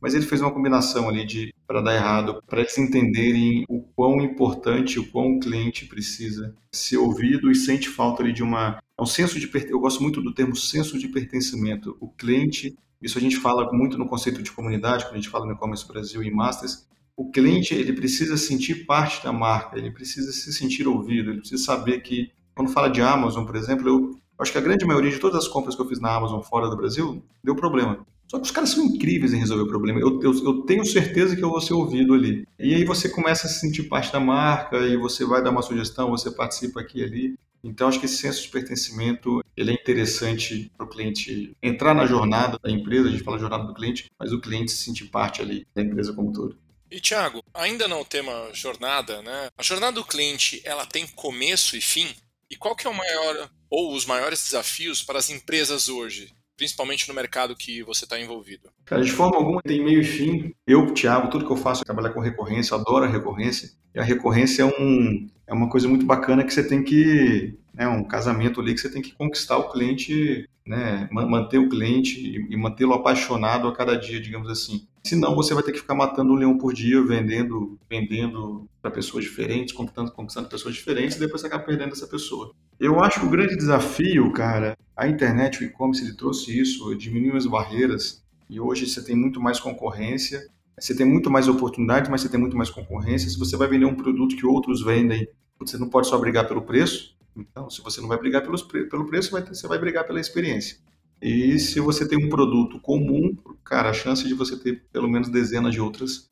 mas 0.00 0.14
ele 0.14 0.24
fez 0.24 0.40
uma 0.40 0.52
combinação 0.52 1.08
ali 1.08 1.24
de 1.24 1.52
para 1.66 1.80
dar 1.80 1.94
errado, 1.94 2.42
para 2.48 2.60
eles 2.60 2.76
entenderem 2.78 3.64
o 3.68 3.80
quão 3.94 4.20
importante, 4.20 4.98
o 4.98 5.08
quão 5.10 5.36
o 5.36 5.40
cliente 5.40 5.86
precisa 5.86 6.54
ser 6.72 6.96
ouvido 6.96 7.50
e 7.50 7.54
sente 7.54 7.88
falta 7.88 8.22
ali 8.22 8.32
de 8.32 8.42
uma 8.42 8.80
é 9.00 9.02
um 9.02 9.06
senso 9.06 9.40
de 9.40 9.50
eu 9.70 9.80
gosto 9.80 10.02
muito 10.02 10.20
do 10.20 10.34
termo 10.34 10.54
senso 10.54 10.98
de 10.98 11.08
pertencimento. 11.08 11.96
O 12.00 12.08
cliente, 12.08 12.76
isso 13.00 13.16
a 13.16 13.20
gente 13.20 13.38
fala 13.38 13.72
muito 13.72 13.96
no 13.96 14.06
conceito 14.06 14.42
de 14.42 14.52
comunidade, 14.52 15.04
quando 15.04 15.14
a 15.14 15.16
gente 15.16 15.30
fala 15.30 15.46
no 15.46 15.52
e-commerce 15.52 15.88
Brasil 15.88 16.22
e 16.22 16.30
Masters, 16.30 16.86
o 17.16 17.30
cliente 17.30 17.74
ele 17.74 17.94
precisa 17.94 18.36
sentir 18.36 18.84
parte 18.84 19.24
da 19.24 19.32
marca, 19.32 19.78
ele 19.78 19.90
precisa 19.90 20.30
se 20.32 20.52
sentir 20.52 20.86
ouvido, 20.86 21.30
ele 21.30 21.40
precisa 21.40 21.64
saber 21.64 22.00
que 22.00 22.30
quando 22.54 22.70
fala 22.70 22.88
de 22.88 23.00
Amazon, 23.00 23.46
por 23.46 23.56
exemplo, 23.56 23.88
eu 23.88 24.20
acho 24.38 24.52
que 24.52 24.58
a 24.58 24.60
grande 24.60 24.84
maioria 24.84 25.10
de 25.10 25.18
todas 25.18 25.44
as 25.44 25.48
compras 25.48 25.74
que 25.74 25.80
eu 25.80 25.88
fiz 25.88 25.98
na 25.98 26.14
Amazon 26.14 26.42
fora 26.42 26.68
do 26.68 26.76
Brasil 26.76 27.22
deu 27.42 27.56
problema. 27.56 28.06
Só 28.30 28.38
que 28.38 28.44
os 28.44 28.50
caras 28.50 28.70
são 28.70 28.84
incríveis 28.84 29.32
em 29.32 29.38
resolver 29.38 29.64
o 29.64 29.68
problema. 29.68 29.98
Eu, 29.98 30.20
eu, 30.22 30.32
eu, 30.44 30.62
tenho 30.62 30.84
certeza 30.84 31.34
que 31.34 31.42
eu 31.42 31.50
vou 31.50 31.60
ser 31.60 31.74
ouvido 31.74 32.14
ali. 32.14 32.46
E 32.58 32.74
aí 32.74 32.84
você 32.84 33.08
começa 33.08 33.46
a 33.46 33.50
se 33.50 33.60
sentir 33.60 33.84
parte 33.84 34.12
da 34.12 34.20
marca 34.20 34.78
e 34.86 34.96
você 34.96 35.24
vai 35.24 35.42
dar 35.42 35.50
uma 35.50 35.62
sugestão, 35.62 36.10
você 36.10 36.30
participa 36.30 36.80
aqui 36.80 37.00
e 37.00 37.04
ali. 37.04 37.34
Então 37.62 37.88
acho 37.88 37.98
que 38.00 38.06
esse 38.06 38.16
senso 38.16 38.42
de 38.42 38.48
pertencimento 38.48 39.42
ele 39.56 39.70
é 39.70 39.74
interessante 39.74 40.70
para 40.76 40.86
o 40.86 40.88
cliente 40.88 41.56
entrar 41.62 41.94
na 41.94 42.06
jornada 42.06 42.58
da 42.62 42.70
empresa. 42.70 43.08
A 43.08 43.10
gente 43.12 43.24
fala 43.24 43.38
jornada 43.38 43.64
do 43.64 43.74
cliente, 43.74 44.10
mas 44.18 44.32
o 44.32 44.40
cliente 44.40 44.70
se 44.70 44.84
sentir 44.84 45.06
parte 45.06 45.42
ali 45.42 45.66
da 45.74 45.82
empresa 45.82 46.12
como 46.12 46.30
um 46.30 46.32
todo. 46.32 46.58
E 46.90 47.00
Thiago, 47.00 47.42
ainda 47.54 47.86
não 47.86 48.04
tema 48.04 48.50
jornada, 48.52 49.22
né? 49.22 49.48
A 49.56 49.62
jornada 49.62 49.92
do 49.92 50.04
cliente 50.04 50.60
ela 50.64 50.84
tem 50.84 51.06
começo 51.06 51.76
e 51.76 51.80
fim. 51.80 52.08
E 52.50 52.56
qual 52.56 52.74
que 52.74 52.86
é 52.86 52.90
o 52.90 52.94
maior 52.94 53.48
ou 53.70 53.94
os 53.94 54.04
maiores 54.04 54.42
desafios 54.42 55.02
para 55.02 55.18
as 55.18 55.30
empresas 55.30 55.88
hoje, 55.88 56.32
principalmente 56.60 57.08
no 57.08 57.14
mercado 57.14 57.56
que 57.56 57.82
você 57.82 58.04
está 58.04 58.20
envolvido? 58.20 58.68
Cara, 58.84 59.02
de 59.02 59.10
forma 59.10 59.34
alguma 59.34 59.62
tem 59.62 59.82
meio 59.82 60.02
e 60.02 60.04
fim. 60.04 60.54
Eu, 60.66 60.92
Thiago, 60.92 61.30
tudo 61.30 61.46
que 61.46 61.50
eu 61.50 61.56
faço 61.56 61.80
é 61.80 61.86
trabalhar 61.86 62.10
com 62.10 62.20
recorrência, 62.20 62.76
adoro 62.76 63.06
a 63.06 63.08
recorrência. 63.08 63.70
E 63.94 63.98
a 63.98 64.02
recorrência 64.02 64.64
é, 64.64 64.66
um, 64.66 65.26
é 65.46 65.54
uma 65.54 65.70
coisa 65.70 65.88
muito 65.88 66.04
bacana 66.04 66.44
que 66.44 66.52
você 66.52 66.62
tem 66.62 66.84
que, 66.84 67.56
né, 67.72 67.88
um 67.88 68.04
casamento 68.04 68.60
ali 68.60 68.74
que 68.74 68.80
você 68.80 68.92
tem 68.92 69.00
que 69.00 69.14
conquistar 69.14 69.56
o 69.56 69.70
cliente, 69.70 70.46
né, 70.66 71.08
manter 71.10 71.56
o 71.56 71.70
cliente 71.70 72.20
e 72.50 72.56
mantê-lo 72.58 72.92
apaixonado 72.92 73.66
a 73.66 73.74
cada 73.74 73.96
dia, 73.96 74.20
digamos 74.20 74.50
assim. 74.50 74.86
Senão 75.02 75.34
você 75.34 75.54
vai 75.54 75.62
ter 75.62 75.72
que 75.72 75.80
ficar 75.80 75.94
matando 75.94 76.32
um 76.32 76.36
leão 76.36 76.58
por 76.58 76.74
dia, 76.74 77.02
vendendo, 77.02 77.78
vendendo 77.88 78.68
para 78.82 78.90
pessoas 78.90 79.24
diferentes, 79.24 79.72
conquistando, 79.72 80.12
conquistando 80.12 80.48
pessoas 80.48 80.74
diferentes, 80.74 81.16
e 81.16 81.20
depois 81.20 81.40
você 81.40 81.46
acaba 81.46 81.64
perdendo 81.64 81.92
essa 81.92 82.06
pessoa. 82.06 82.52
Eu 82.78 83.02
acho 83.02 83.20
que 83.20 83.26
o 83.26 83.30
grande 83.30 83.56
desafio, 83.56 84.30
cara, 84.32 84.76
a 84.96 85.08
internet, 85.08 85.60
o 85.60 85.64
e-commerce, 85.64 86.04
ele 86.04 86.14
trouxe 86.14 86.58
isso, 86.58 86.94
diminuiu 86.94 87.36
as 87.36 87.46
barreiras, 87.46 88.22
e 88.48 88.60
hoje 88.60 88.86
você 88.86 89.02
tem 89.02 89.16
muito 89.16 89.40
mais 89.40 89.58
concorrência, 89.58 90.46
você 90.78 90.94
tem 90.94 91.06
muito 91.06 91.30
mais 91.30 91.46
oportunidades, 91.46 92.10
mas 92.10 92.22
você 92.22 92.28
tem 92.28 92.40
muito 92.40 92.56
mais 92.56 92.70
concorrência. 92.70 93.28
Se 93.28 93.38
você 93.38 93.56
vai 93.56 93.68
vender 93.68 93.84
um 93.84 93.94
produto 93.94 94.34
que 94.34 94.46
outros 94.46 94.82
vendem, 94.82 95.28
você 95.58 95.76
não 95.76 95.88
pode 95.88 96.08
só 96.08 96.16
brigar 96.18 96.48
pelo 96.48 96.62
preço. 96.62 97.14
Então, 97.36 97.68
se 97.68 97.82
você 97.82 98.00
não 98.00 98.08
vai 98.08 98.18
brigar 98.18 98.42
pelos, 98.42 98.62
pelo 98.62 99.06
preço, 99.06 99.30
você 99.30 99.68
vai 99.68 99.78
brigar 99.78 100.06
pela 100.06 100.18
experiência. 100.18 100.78
E 101.20 101.58
se 101.58 101.80
você 101.80 102.08
tem 102.08 102.18
um 102.18 102.28
produto 102.28 102.80
comum, 102.80 103.36
cara, 103.62 103.90
a 103.90 103.94
chance 103.94 104.26
de 104.26 104.34
você 104.34 104.58
ter 104.58 104.84
pelo 104.90 105.08
menos 105.08 105.28
dezenas 105.28 105.72
de 105.72 105.80
outras 105.80 106.30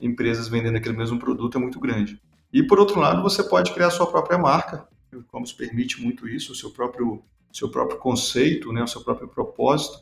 empresas 0.00 0.48
vendendo 0.48 0.76
aquele 0.76 0.96
mesmo 0.96 1.18
produto 1.18 1.58
é 1.58 1.60
muito 1.60 1.80
grande. 1.80 2.20
E 2.52 2.62
por 2.62 2.78
outro 2.78 3.00
lado, 3.00 3.22
você 3.22 3.42
pode 3.42 3.72
criar 3.74 3.90
sua 3.90 4.06
própria 4.06 4.38
marca, 4.38 4.88
o 5.12 5.18
e-commerce 5.18 5.54
permite 5.54 6.00
muito 6.00 6.28
isso, 6.28 6.52
o 6.52 6.54
seu 6.54 6.70
próprio, 6.70 7.22
seu 7.52 7.68
próprio 7.68 7.98
conceito, 7.98 8.72
né, 8.72 8.82
o 8.82 8.86
seu 8.86 9.02
próprio 9.02 9.28
propósito. 9.28 9.98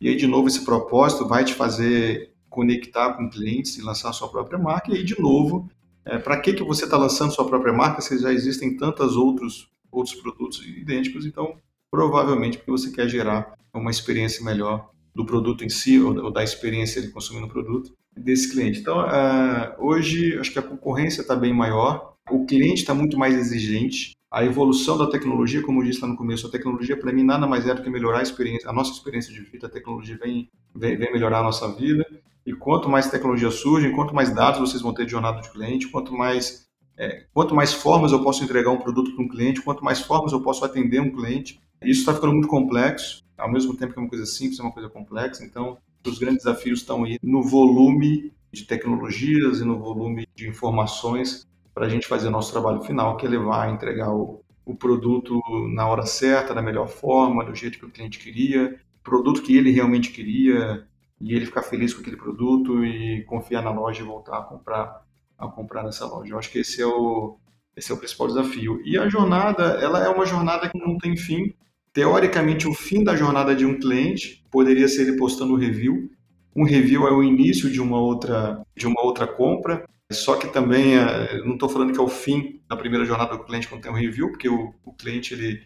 E 0.00 0.08
aí, 0.08 0.16
de 0.16 0.26
novo, 0.26 0.48
esse 0.48 0.64
propósito 0.64 1.26
vai 1.26 1.44
te 1.44 1.54
fazer 1.54 2.32
conectar 2.48 3.14
com 3.14 3.28
clientes 3.28 3.76
e 3.78 3.82
lançar 3.82 4.12
sua 4.12 4.28
própria 4.28 4.58
marca. 4.58 4.92
E 4.92 4.98
aí, 4.98 5.04
de 5.04 5.20
novo, 5.20 5.70
é, 6.04 6.18
para 6.18 6.40
que, 6.40 6.52
que 6.52 6.62
você 6.62 6.84
está 6.84 6.96
lançando 6.96 7.32
sua 7.32 7.46
própria 7.46 7.72
marca 7.72 8.00
se 8.00 8.18
já 8.18 8.32
existem 8.32 8.76
tantos 8.76 9.16
outros, 9.16 9.68
outros 9.90 10.14
produtos 10.14 10.64
idênticos? 10.64 11.26
Então, 11.26 11.56
provavelmente 11.90 12.58
porque 12.58 12.70
você 12.70 12.90
quer 12.90 13.08
gerar 13.08 13.54
uma 13.74 13.90
experiência 13.90 14.44
melhor 14.44 14.90
do 15.14 15.24
produto 15.24 15.64
em 15.64 15.68
si, 15.68 16.00
ou, 16.00 16.30
da 16.30 16.44
experiência 16.44 17.02
de 17.02 17.08
consumir 17.08 17.42
o 17.42 17.48
produto 17.48 17.92
desse 18.16 18.50
cliente. 18.50 18.80
Então, 18.80 19.00
uh, 19.00 19.74
hoje, 19.78 20.38
acho 20.38 20.52
que 20.52 20.58
a 20.58 20.62
concorrência 20.62 21.22
está 21.22 21.34
bem 21.34 21.52
maior, 21.52 22.14
o 22.30 22.44
cliente 22.46 22.82
está 22.82 22.94
muito 22.94 23.18
mais 23.18 23.34
exigente, 23.36 24.16
a 24.30 24.44
evolução 24.44 24.98
da 24.98 25.06
tecnologia, 25.06 25.62
como 25.62 25.80
eu 25.80 25.86
disse 25.86 26.02
lá 26.02 26.08
no 26.08 26.16
começo, 26.16 26.46
a 26.46 26.50
tecnologia 26.50 26.96
para 26.98 27.12
mim 27.12 27.22
nada 27.22 27.46
mais 27.46 27.66
é 27.66 27.74
do 27.74 27.82
que 27.82 27.88
melhorar 27.88 28.18
a 28.18 28.22
experiência, 28.22 28.68
a 28.68 28.72
nossa 28.72 28.92
experiência 28.92 29.32
de 29.32 29.40
vida, 29.40 29.66
a 29.66 29.70
tecnologia 29.70 30.18
vem, 30.22 30.50
vem, 30.74 30.96
vem 30.96 31.12
melhorar 31.12 31.40
a 31.40 31.42
nossa 31.42 31.74
vida, 31.74 32.04
e 32.44 32.52
quanto 32.52 32.88
mais 32.88 33.10
tecnologia 33.10 33.50
surge, 33.50 33.90
quanto 33.90 34.14
mais 34.14 34.32
dados 34.34 34.60
vocês 34.60 34.82
vão 34.82 34.92
ter 34.92 35.06
de 35.06 35.12
jornada 35.12 35.40
de 35.40 35.50
cliente, 35.50 35.88
quanto 35.88 36.12
mais, 36.12 36.68
é, 36.96 37.24
quanto 37.32 37.54
mais 37.54 37.72
formas 37.72 38.12
eu 38.12 38.22
posso 38.22 38.44
entregar 38.44 38.70
um 38.70 38.78
produto 38.78 39.14
para 39.14 39.24
um 39.24 39.28
cliente, 39.28 39.62
quanto 39.62 39.82
mais 39.82 40.00
formas 40.00 40.32
eu 40.32 40.42
posso 40.42 40.64
atender 40.64 41.00
um 41.00 41.10
cliente, 41.10 41.60
isso 41.82 42.00
está 42.00 42.14
ficando 42.14 42.32
muito 42.32 42.48
complexo, 42.48 43.22
ao 43.36 43.50
mesmo 43.50 43.76
tempo 43.76 43.92
que 43.92 43.98
é 43.98 44.02
uma 44.02 44.08
coisa 44.08 44.26
simples, 44.26 44.58
é 44.58 44.62
uma 44.62 44.72
coisa 44.72 44.88
complexa. 44.88 45.44
Então, 45.44 45.78
os 46.06 46.18
grandes 46.18 46.44
desafios 46.44 46.80
estão 46.80 47.04
aí 47.04 47.18
no 47.22 47.42
volume 47.42 48.32
de 48.52 48.64
tecnologias 48.64 49.60
e 49.60 49.64
no 49.64 49.78
volume 49.78 50.26
de 50.34 50.48
informações 50.48 51.46
para 51.74 51.86
a 51.86 51.88
gente 51.88 52.06
fazer 52.06 52.28
o 52.28 52.32
nosso 52.32 52.50
trabalho 52.50 52.80
final, 52.80 53.16
que 53.16 53.26
é 53.26 53.28
levar, 53.28 53.70
entregar 53.70 54.12
o, 54.12 54.42
o 54.64 54.74
produto 54.74 55.40
na 55.72 55.86
hora 55.86 56.04
certa, 56.04 56.54
da 56.54 56.62
melhor 56.62 56.88
forma, 56.88 57.44
do 57.44 57.54
jeito 57.54 57.78
que 57.78 57.84
o 57.84 57.90
cliente 57.90 58.18
queria, 58.18 58.80
produto 59.02 59.42
que 59.42 59.56
ele 59.56 59.70
realmente 59.70 60.10
queria, 60.10 60.86
e 61.20 61.34
ele 61.34 61.46
ficar 61.46 61.62
feliz 61.62 61.92
com 61.92 62.00
aquele 62.00 62.16
produto 62.16 62.84
e 62.84 63.24
confiar 63.24 63.62
na 63.62 63.70
loja 63.70 64.02
e 64.02 64.06
voltar 64.06 64.38
a 64.38 64.42
comprar, 64.42 65.02
a 65.36 65.48
comprar 65.48 65.82
nessa 65.82 66.06
loja. 66.06 66.32
Eu 66.32 66.38
acho 66.38 66.50
que 66.50 66.58
esse 66.58 66.80
é 66.80 66.86
o, 66.86 67.38
Esse 67.76 67.92
é 67.92 67.94
o 67.94 67.98
principal 67.98 68.26
desafio. 68.28 68.80
E 68.84 68.98
a 68.98 69.08
jornada, 69.08 69.78
ela 69.80 70.04
é 70.04 70.08
uma 70.08 70.26
jornada 70.26 70.68
que 70.68 70.78
não 70.78 70.98
tem 70.98 71.16
fim. 71.16 71.54
Teoricamente, 71.98 72.68
o 72.68 72.72
fim 72.72 73.02
da 73.02 73.16
jornada 73.16 73.56
de 73.56 73.66
um 73.66 73.76
cliente 73.76 74.44
poderia 74.52 74.86
ser 74.86 75.02
ele 75.02 75.16
postando 75.16 75.56
review. 75.56 76.08
Um 76.54 76.62
review 76.62 77.08
é 77.08 77.10
o 77.10 77.24
início 77.24 77.68
de 77.68 77.80
uma 77.80 77.98
outra, 77.98 78.64
de 78.76 78.86
uma 78.86 79.02
outra 79.02 79.26
compra. 79.26 79.84
Só 80.12 80.36
que 80.36 80.46
também, 80.46 80.96
é, 80.96 81.42
não 81.44 81.54
estou 81.54 81.68
falando 81.68 81.92
que 81.92 81.98
é 81.98 82.02
o 82.02 82.06
fim 82.06 82.60
da 82.68 82.76
primeira 82.76 83.04
jornada 83.04 83.36
do 83.36 83.42
cliente 83.42 83.66
quando 83.66 83.82
tem 83.82 83.90
um 83.90 83.96
review, 83.96 84.30
porque 84.30 84.48
o, 84.48 84.72
o 84.84 84.92
cliente, 84.92 85.34
ele, 85.34 85.60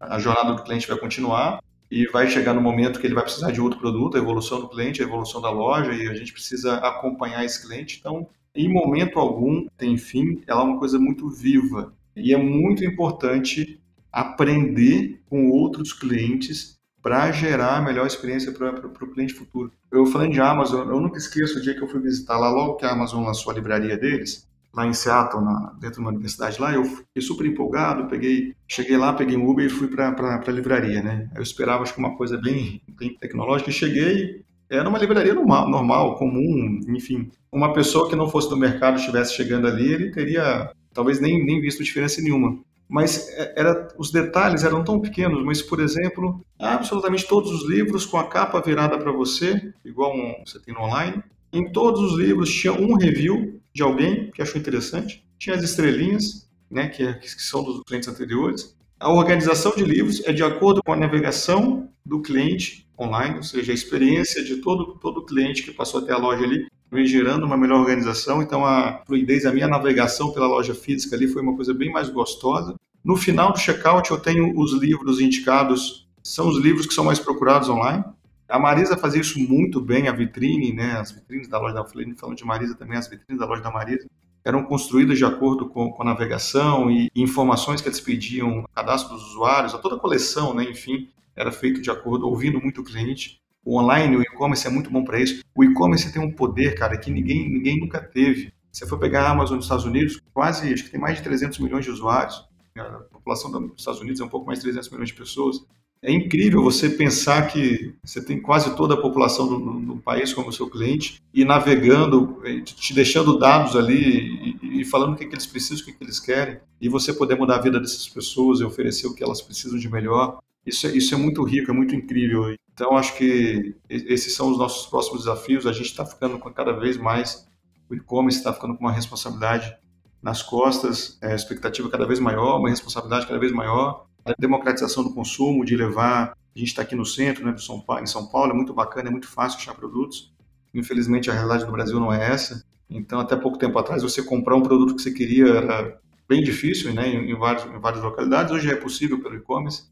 a 0.00 0.18
jornada 0.18 0.54
do 0.54 0.64
cliente 0.64 0.88
vai 0.88 0.98
continuar 0.98 1.62
e 1.88 2.04
vai 2.08 2.28
chegar 2.28 2.52
no 2.52 2.60
momento 2.60 2.98
que 2.98 3.06
ele 3.06 3.14
vai 3.14 3.22
precisar 3.22 3.52
de 3.52 3.60
outro 3.60 3.78
produto, 3.78 4.16
a 4.16 4.20
evolução 4.20 4.60
do 4.60 4.68
cliente, 4.68 5.00
a 5.00 5.06
evolução 5.06 5.40
da 5.40 5.50
loja, 5.50 5.92
e 5.92 6.08
a 6.08 6.14
gente 6.14 6.32
precisa 6.32 6.78
acompanhar 6.78 7.44
esse 7.44 7.64
cliente. 7.64 7.98
Então, 8.00 8.26
em 8.56 8.68
momento 8.68 9.20
algum 9.20 9.68
tem 9.78 9.96
fim, 9.96 10.42
ela 10.48 10.62
é 10.62 10.64
uma 10.64 10.80
coisa 10.80 10.98
muito 10.98 11.30
viva. 11.30 11.94
E 12.16 12.34
é 12.34 12.36
muito 12.36 12.84
importante 12.84 13.80
aprender 14.12 15.20
com 15.26 15.50
outros 15.50 15.92
clientes 15.92 16.76
para 17.02 17.30
gerar 17.30 17.76
a 17.76 17.82
melhor 17.82 18.06
experiência 18.06 18.50
para 18.50 18.86
o 18.86 19.12
cliente 19.12 19.34
futuro. 19.34 19.70
Eu 19.92 20.06
falando 20.06 20.32
de 20.32 20.40
Amazon, 20.40 20.88
eu 20.88 21.00
nunca 21.00 21.18
esqueço 21.18 21.58
o 21.58 21.62
dia 21.62 21.74
que 21.74 21.82
eu 21.82 21.88
fui 21.88 22.00
visitar 22.00 22.36
lá, 22.36 22.50
logo 22.50 22.74
que 22.74 22.84
a 22.84 22.90
Amazon 22.90 23.24
lançou 23.24 23.52
a 23.52 23.54
livraria 23.54 23.96
deles, 23.96 24.46
lá 24.74 24.86
em 24.86 24.92
Seattle, 24.92 25.42
na, 25.42 25.72
dentro 25.80 25.94
de 25.94 26.00
uma 26.00 26.10
universidade 26.10 26.60
lá, 26.60 26.74
eu 26.74 26.84
fiquei 26.84 27.22
super 27.22 27.46
empolgado, 27.46 28.08
peguei, 28.08 28.54
cheguei 28.68 28.96
lá, 28.96 29.12
peguei 29.12 29.36
um 29.36 29.48
Uber 29.48 29.64
e 29.64 29.70
fui 29.70 29.88
para 29.88 30.08
a 30.08 30.50
livraria, 30.50 31.02
né? 31.02 31.30
Eu 31.34 31.42
esperava, 31.42 31.82
acho 31.82 31.94
que 31.94 31.98
uma 31.98 32.16
coisa 32.16 32.36
bem, 32.36 32.82
bem 32.88 33.16
tecnológica, 33.16 33.70
e 33.70 33.72
cheguei, 33.72 34.44
era 34.68 34.88
uma 34.88 34.98
livraria 34.98 35.32
normal, 35.32 35.70
normal, 35.70 36.16
comum, 36.16 36.80
enfim. 36.88 37.30
Uma 37.50 37.72
pessoa 37.72 38.10
que 38.10 38.16
não 38.16 38.28
fosse 38.28 38.50
do 38.50 38.56
mercado 38.56 38.98
estivesse 38.98 39.34
chegando 39.34 39.66
ali, 39.66 39.92
ele 39.92 40.10
teria 40.10 40.70
talvez 40.92 41.20
nem, 41.20 41.44
nem 41.44 41.60
visto 41.60 41.82
diferença 41.82 42.20
nenhuma. 42.20 42.58
Mas 42.88 43.28
é, 43.30 43.54
era, 43.56 43.88
os 43.98 44.10
detalhes 44.10 44.64
eram 44.64 44.84
tão 44.84 45.00
pequenos, 45.00 45.44
mas, 45.44 45.60
por 45.60 45.80
exemplo, 45.80 46.44
absolutamente 46.58 47.26
todos 47.26 47.50
os 47.50 47.68
livros 47.68 48.06
com 48.06 48.16
a 48.16 48.28
capa 48.28 48.60
virada 48.60 48.96
para 48.98 49.10
você, 49.10 49.72
igual 49.84 50.14
um, 50.14 50.42
você 50.46 50.60
tem 50.60 50.72
no 50.74 50.80
online, 50.80 51.22
em 51.52 51.70
todos 51.72 52.00
os 52.00 52.18
livros 52.18 52.52
tinha 52.52 52.72
um 52.72 52.94
review 52.94 53.60
de 53.74 53.82
alguém 53.82 54.30
que 54.30 54.40
achou 54.40 54.60
interessante, 54.60 55.24
tinha 55.38 55.56
as 55.56 55.62
estrelinhas, 55.62 56.48
né, 56.70 56.88
que, 56.88 57.02
é, 57.02 57.14
que 57.14 57.28
são 57.28 57.62
dos 57.62 57.82
clientes 57.82 58.08
anteriores. 58.08 58.76
A 58.98 59.12
organização 59.12 59.74
de 59.76 59.84
livros 59.84 60.22
é 60.24 60.32
de 60.32 60.42
acordo 60.42 60.82
com 60.82 60.92
a 60.92 60.96
navegação 60.96 61.90
do 62.04 62.22
cliente 62.22 62.85
online, 62.98 63.36
ou 63.36 63.42
seja, 63.42 63.72
a 63.72 63.74
experiência 63.74 64.42
de 64.42 64.56
todo 64.56 64.94
todo 64.98 65.24
cliente 65.24 65.62
que 65.62 65.72
passou 65.72 66.00
até 66.00 66.12
a 66.12 66.18
loja 66.18 66.44
ali 66.44 66.66
vem 66.90 67.04
gerando 67.04 67.44
uma 67.44 67.56
melhor 67.56 67.80
organização. 67.80 68.42
Então 68.42 68.64
a 68.64 69.02
fluidez, 69.06 69.44
a 69.44 69.52
minha 69.52 69.68
navegação 69.68 70.32
pela 70.32 70.46
loja 70.46 70.74
física 70.74 71.16
ali 71.16 71.28
foi 71.28 71.42
uma 71.42 71.54
coisa 71.54 71.74
bem 71.74 71.90
mais 71.90 72.08
gostosa. 72.08 72.74
No 73.04 73.16
final 73.16 73.52
do 73.52 73.58
checkout 73.58 74.10
eu 74.10 74.18
tenho 74.18 74.58
os 74.58 74.72
livros 74.72 75.20
indicados, 75.20 76.08
são 76.22 76.48
os 76.48 76.58
livros 76.58 76.86
que 76.86 76.94
são 76.94 77.04
mais 77.04 77.18
procurados 77.18 77.68
online. 77.68 78.04
A 78.48 78.58
Marisa 78.58 78.96
fazia 78.96 79.20
isso 79.20 79.38
muito 79.40 79.80
bem, 79.80 80.06
a 80.08 80.12
vitrine, 80.12 80.72
né, 80.72 80.92
as 80.92 81.10
vitrines 81.10 81.48
da 81.48 81.58
loja 81.58 81.74
da 81.74 81.84
Flame, 81.84 82.14
falando 82.16 82.36
de 82.36 82.44
Marisa 82.44 82.76
também, 82.76 82.96
as 82.96 83.08
vitrines 83.08 83.40
da 83.40 83.46
loja 83.46 83.60
da 83.60 83.72
Marisa, 83.72 84.06
eram 84.44 84.62
construídas 84.62 85.18
de 85.18 85.24
acordo 85.24 85.68
com, 85.68 85.90
com 85.90 86.02
a 86.02 86.06
navegação 86.06 86.88
e, 86.88 87.10
informações 87.14 87.80
que 87.80 87.88
eles 87.88 88.00
pediam, 88.00 88.64
cadastro 88.72 89.16
dos 89.16 89.30
usuários, 89.30 89.74
a 89.74 89.78
toda 89.78 89.96
a 89.96 89.98
coleção, 89.98 90.54
né, 90.54 90.62
enfim, 90.62 91.08
era 91.36 91.52
feito 91.52 91.82
de 91.82 91.90
acordo, 91.90 92.26
ouvindo 92.26 92.60
muito 92.60 92.80
o 92.80 92.84
cliente. 92.84 93.40
O 93.64 93.78
online, 93.78 94.16
o 94.16 94.22
e-commerce 94.22 94.66
é 94.66 94.70
muito 94.70 94.90
bom 94.90 95.04
para 95.04 95.20
isso. 95.20 95.42
O 95.54 95.64
e-commerce 95.64 96.12
tem 96.12 96.22
um 96.22 96.30
poder, 96.30 96.74
cara, 96.76 96.96
que 96.96 97.10
ninguém, 97.10 97.48
ninguém 97.48 97.80
nunca 97.80 98.00
teve. 98.00 98.52
Você 98.72 98.86
for 98.86 98.98
pegar 98.98 99.22
a 99.22 99.30
Amazon 99.30 99.56
nos 99.56 99.64
Estados 99.64 99.84
Unidos, 99.84 100.20
quase, 100.32 100.72
acho 100.72 100.84
que 100.84 100.90
tem 100.90 101.00
mais 101.00 101.16
de 101.16 101.24
300 101.24 101.58
milhões 101.58 101.84
de 101.84 101.90
usuários. 101.90 102.44
A 102.76 102.82
população 103.10 103.50
dos 103.50 103.72
Estados 103.78 104.00
Unidos 104.00 104.20
é 104.20 104.24
um 104.24 104.28
pouco 104.28 104.46
mais 104.46 104.58
de 104.58 104.64
300 104.64 104.90
milhões 104.90 105.08
de 105.08 105.14
pessoas. 105.14 105.64
É 106.02 106.12
incrível 106.12 106.62
você 106.62 106.90
pensar 106.90 107.48
que 107.48 107.94
você 108.04 108.22
tem 108.22 108.40
quase 108.40 108.76
toda 108.76 108.94
a 108.94 109.00
população 109.00 109.48
do, 109.48 109.80
do 109.80 109.96
país 109.96 110.32
como 110.32 110.52
seu 110.52 110.68
cliente 110.68 111.22
e 111.32 111.44
navegando, 111.44 112.40
eh, 112.44 112.60
te 112.60 112.94
deixando 112.94 113.38
dados 113.38 113.74
ali 113.74 114.56
e, 114.62 114.82
e 114.82 114.84
falando 114.84 115.14
o 115.14 115.16
que, 115.16 115.24
que 115.24 115.34
eles 115.34 115.46
precisam, 115.46 115.82
o 115.82 115.86
que, 115.86 115.92
que 115.92 116.04
eles 116.04 116.20
querem, 116.20 116.60
e 116.80 116.88
você 116.88 117.12
poder 117.12 117.36
mudar 117.36 117.56
a 117.56 117.62
vida 117.62 117.80
dessas 117.80 118.06
pessoas 118.08 118.60
e 118.60 118.64
oferecer 118.64 119.06
o 119.06 119.14
que 119.14 119.24
elas 119.24 119.40
precisam 119.40 119.78
de 119.78 119.88
melhor. 119.88 120.38
Isso 120.66 120.86
é, 120.86 120.90
isso 120.96 121.14
é 121.14 121.16
muito 121.16 121.42
rico, 121.44 121.70
é 121.70 121.74
muito 121.74 121.94
incrível. 121.94 122.54
Então, 122.74 122.96
acho 122.96 123.16
que 123.16 123.76
esses 123.88 124.34
são 124.34 124.50
os 124.50 124.58
nossos 124.58 124.86
próximos 124.86 125.20
desafios. 125.20 125.66
A 125.66 125.72
gente 125.72 125.86
está 125.86 126.04
ficando 126.04 126.38
com 126.38 126.52
cada 126.52 126.72
vez 126.72 126.96
mais, 126.96 127.46
o 127.88 127.94
e-commerce 127.94 128.38
está 128.38 128.52
ficando 128.52 128.76
com 128.76 128.84
uma 128.84 128.92
responsabilidade 128.92 129.74
nas 130.22 130.42
costas, 130.42 131.18
é, 131.22 131.34
expectativa 131.34 131.88
cada 131.88 132.06
vez 132.06 132.18
maior, 132.18 132.58
uma 132.58 132.68
responsabilidade 132.68 133.26
cada 133.26 133.38
vez 133.38 133.52
maior 133.52 134.06
a 134.26 134.34
democratização 134.38 135.04
do 135.04 135.14
consumo, 135.14 135.64
de 135.64 135.76
levar. 135.76 136.36
A 136.54 136.58
gente 136.58 136.68
está 136.68 136.82
aqui 136.82 136.96
no 136.96 137.06
centro, 137.06 137.44
né, 137.44 137.56
São 137.58 137.80
Paulo, 137.80 138.02
em 138.02 138.06
São 138.06 138.26
Paulo, 138.26 138.50
é 138.50 138.54
muito 138.54 138.74
bacana, 138.74 139.08
é 139.08 139.12
muito 139.12 139.28
fácil 139.28 139.58
achar 139.58 139.74
produtos. 139.74 140.32
Infelizmente, 140.74 141.30
a 141.30 141.34
realidade 141.34 141.64
do 141.64 141.72
Brasil 141.72 142.00
não 142.00 142.12
é 142.12 142.32
essa. 142.32 142.64
Então, 142.90 143.20
até 143.20 143.36
pouco 143.36 143.58
tempo 143.58 143.78
atrás, 143.78 144.02
você 144.02 144.22
comprar 144.22 144.56
um 144.56 144.62
produto 144.62 144.96
que 144.96 145.02
você 145.02 145.12
queria 145.12 145.46
era 145.46 146.00
bem 146.28 146.42
difícil 146.42 146.92
né, 146.92 147.08
em, 147.08 147.36
vários, 147.36 147.64
em 147.66 147.78
várias 147.78 148.02
localidades. 148.02 148.52
Hoje 148.52 148.70
é 148.70 148.76
possível 148.76 149.20
pelo 149.22 149.36
e-commerce. 149.36 149.84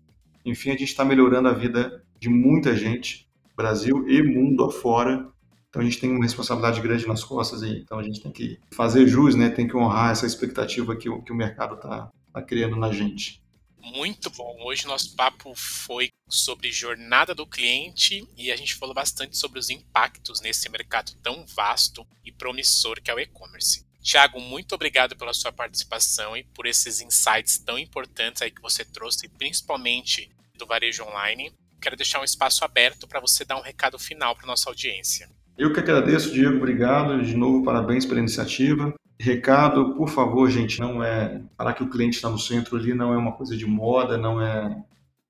Enfim, 0.45 0.71
a 0.71 0.73
gente 0.73 0.85
está 0.85 1.05
melhorando 1.05 1.49
a 1.49 1.53
vida 1.53 2.05
de 2.19 2.29
muita 2.29 2.77
gente, 2.77 3.29
Brasil 3.57 4.09
e 4.09 4.23
mundo 4.23 4.65
afora. 4.65 5.29
Então, 5.69 5.83
a 5.83 5.85
gente 5.85 5.99
tem 5.99 6.11
uma 6.11 6.25
responsabilidade 6.25 6.81
grande 6.81 7.07
nas 7.07 7.25
costas 7.25 7.63
aí. 7.63 7.81
Então, 7.81 7.99
a 7.99 8.03
gente 8.03 8.21
tem 8.21 8.31
que 8.31 8.59
fazer 8.73 9.07
jus, 9.07 9.35
né, 9.35 9.51
tem 9.51 9.67
que 9.67 9.77
honrar 9.77 10.13
essa 10.13 10.27
expectativa 10.27 10.97
que 10.97 11.09
o, 11.09 11.23
que 11.23 11.33
o 11.33 11.37
mercado 11.37 11.75
está 11.75 12.11
tá 12.33 12.43
criando 12.43 12.77
na 12.77 12.93
gente 12.93 13.45
muito 13.85 14.31
bom. 14.31 14.57
Hoje 14.65 14.87
nosso 14.87 15.15
papo 15.15 15.55
foi 15.55 16.09
sobre 16.29 16.73
jornada 16.73 17.35
do 17.35 17.47
cliente 17.47 18.27
e 18.37 18.51
a 18.51 18.57
gente 18.57 18.75
falou 18.75 18.95
bastante 18.95 19.37
sobre 19.37 19.59
os 19.59 19.69
impactos 19.69 20.41
nesse 20.41 20.69
mercado 20.71 21.13
tão 21.23 21.45
vasto 21.47 22.07
e 22.25 22.33
promissor 22.33 23.01
que 23.03 23.11
é 23.11 23.15
o 23.15 23.21
e-commerce. 23.21 23.85
Tiago, 24.05 24.39
muito 24.39 24.75
obrigado 24.75 25.17
pela 25.17 25.33
sua 25.33 25.51
participação 25.51 26.37
e 26.37 26.45
por 26.45 26.67
esses 26.67 27.01
insights 27.01 27.57
tão 27.57 27.79
importantes 27.79 28.43
aí 28.43 28.51
que 28.51 28.61
você 28.61 28.85
trouxe, 28.85 29.31
principalmente 29.31 30.31
do 30.59 30.67
varejo 30.67 31.03
online. 31.05 31.51
Quero 31.81 31.97
deixar 31.97 32.21
um 32.21 32.25
espaço 32.25 32.67
aberto 32.67 33.09
para 33.09 33.19
você 33.19 33.47
dar 33.47 33.57
um 33.57 33.63
recado 33.63 33.99
final 33.99 34.37
para 34.37 34.47
nossa 34.47 34.69
audiência. 34.69 35.31
Eu 35.57 35.73
que 35.73 35.81
agradeço, 35.81 36.31
Diego, 36.31 36.59
obrigado. 36.59 37.23
De 37.23 37.35
novo, 37.35 37.65
parabéns 37.65 38.05
pela 38.05 38.21
iniciativa. 38.21 38.93
Recado, 39.19 39.95
por 39.95 40.11
favor, 40.11 40.51
gente, 40.51 40.81
não 40.81 41.03
é 41.03 41.41
falar 41.57 41.73
que 41.73 41.83
o 41.83 41.89
cliente 41.89 42.17
está 42.17 42.29
no 42.29 42.39
centro 42.39 42.77
ali 42.77 42.93
não 42.93 43.15
é 43.15 43.17
uma 43.17 43.33
coisa 43.33 43.57
de 43.57 43.65
moda, 43.65 44.19
não 44.19 44.39
é 44.39 44.85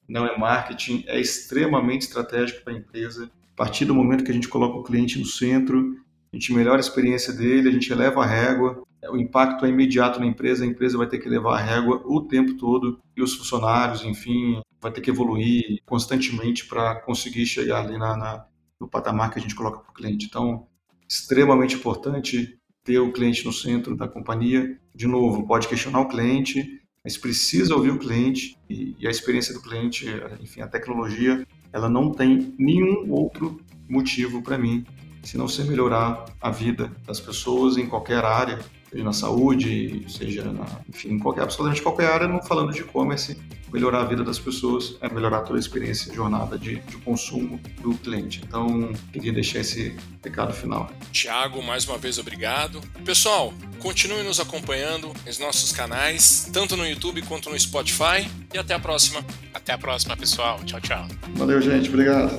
não 0.09 0.27
é 0.27 0.37
marketing, 0.37 1.05
é 1.07 1.19
extremamente 1.19 2.03
estratégico 2.03 2.65
para 2.65 2.73
a 2.73 2.77
empresa. 2.77 3.31
A 3.53 3.57
partir 3.57 3.85
do 3.85 3.95
momento 3.95 4.25
que 4.25 4.33
a 4.33 4.35
gente 4.35 4.49
coloca 4.49 4.79
o 4.79 4.83
cliente 4.83 5.19
no 5.19 5.25
centro, 5.25 5.97
a 6.35 6.37
gente 6.37 6.53
melhora 6.53 6.79
a 6.79 6.81
experiência 6.81 7.33
dele, 7.33 7.69
a 7.69 7.73
gente 7.73 7.93
eleva 7.93 8.25
a 8.25 8.27
régua, 8.27 8.83
o 9.09 9.17
impacto 9.17 9.65
é 9.65 9.69
imediato 9.69 10.19
na 10.19 10.27
empresa, 10.27 10.65
a 10.65 10.67
empresa 10.67 10.99
vai 10.99 11.07
ter 11.07 11.19
que 11.19 11.29
levar 11.29 11.57
a 11.57 11.63
régua 11.63 12.03
o 12.05 12.23
tempo 12.23 12.55
todo 12.55 12.99
e 13.17 13.23
os 13.23 13.37
funcionários, 13.37 14.03
enfim, 14.03 14.61
vai 14.81 14.91
ter 14.91 15.01
que 15.01 15.11
evoluir 15.11 15.81
constantemente 15.87 16.67
para 16.67 16.97
conseguir 17.03 17.47
chegar 17.47 17.85
ali 17.85 17.97
na, 17.97 18.17
na, 18.17 18.47
no 18.81 18.89
patamar 18.89 19.31
que 19.31 19.39
a 19.39 19.43
gente 19.43 19.55
coloca 19.55 19.79
para 19.79 19.91
o 19.91 19.95
cliente. 19.95 20.27
Então, 20.27 20.67
extremamente 21.09 21.77
importante 21.77 22.59
ter 22.83 22.99
o 22.99 23.13
cliente 23.13 23.45
no 23.45 23.53
centro 23.53 23.97
da 23.97 24.09
companhia. 24.09 24.77
De 24.93 25.07
novo, 25.07 25.47
pode 25.47 25.69
questionar 25.69 26.01
o 26.01 26.09
cliente, 26.09 26.83
mas 27.05 27.17
precisa 27.17 27.77
ouvir 27.77 27.93
o 27.93 27.99
cliente 27.99 28.59
e, 28.69 28.97
e 28.99 29.07
a 29.07 29.11
experiência 29.11 29.55
do 29.55 29.63
cliente, 29.63 30.07
enfim, 30.41 30.63
a 30.63 30.67
tecnologia, 30.67 31.47
ela 31.73 31.89
não 31.89 32.11
tem 32.11 32.53
nenhum 32.59 33.13
outro 33.13 33.61
motivo 33.89 34.43
para 34.43 34.59
mim 34.59 34.85
se 35.25 35.37
não 35.37 35.49
ser 35.49 35.65
melhorar 35.65 36.27
a 36.41 36.51
vida 36.51 36.93
das 37.07 37.19
pessoas 37.19 37.77
em 37.77 37.87
qualquer 37.87 38.25
área, 38.25 38.59
seja 38.91 39.05
na 39.05 39.13
saúde, 39.13 40.05
seja 40.09 40.45
na, 40.45 40.67
enfim, 40.89 41.15
em 41.15 41.19
qualquer, 41.19 41.43
absolutamente 41.43 41.83
qualquer 41.83 42.11
área, 42.11 42.29
não 42.29 42.41
falando 42.43 42.73
de 42.73 42.81
e-commerce, 42.81 43.37
melhorar 43.73 44.03
a 44.03 44.05
vida 44.05 44.23
das 44.23 44.39
pessoas 44.39 44.97
é 45.01 45.09
melhorar 45.09 45.41
toda 45.41 45.59
a 45.59 45.61
experiência, 45.61 46.13
a 46.13 46.15
jornada 46.15 46.57
de, 46.57 46.77
de 46.77 46.97
consumo 46.99 47.61
do 47.81 47.93
cliente. 47.95 48.41
Então, 48.47 48.93
queria 49.13 49.33
deixar 49.33 49.59
esse 49.59 49.97
recado 50.23 50.53
final. 50.53 50.89
Tiago, 51.11 51.61
mais 51.61 51.89
uma 51.89 51.99
vez 51.99 52.19
obrigado. 52.19 52.81
Pessoal, 53.05 53.53
continue 53.81 54.23
nos 54.23 54.39
acompanhando 54.39 55.13
nos 55.27 55.41
nossos 55.41 55.73
canais, 55.73 56.49
tanto 56.53 56.77
no 56.77 56.87
YouTube 56.87 57.21
quanto 57.23 57.51
no 57.51 57.59
Spotify, 57.59 58.31
e 58.53 58.59
até 58.59 58.75
a 58.75 58.79
próxima. 58.79 59.25
Até 59.53 59.73
a 59.73 59.79
próxima, 59.79 60.17
pessoal. 60.17 60.61
Tchau, 60.65 60.81
tchau. 60.81 61.09
Valeu, 61.35 61.61
gente. 61.61 61.89
Obrigado. 61.89 62.39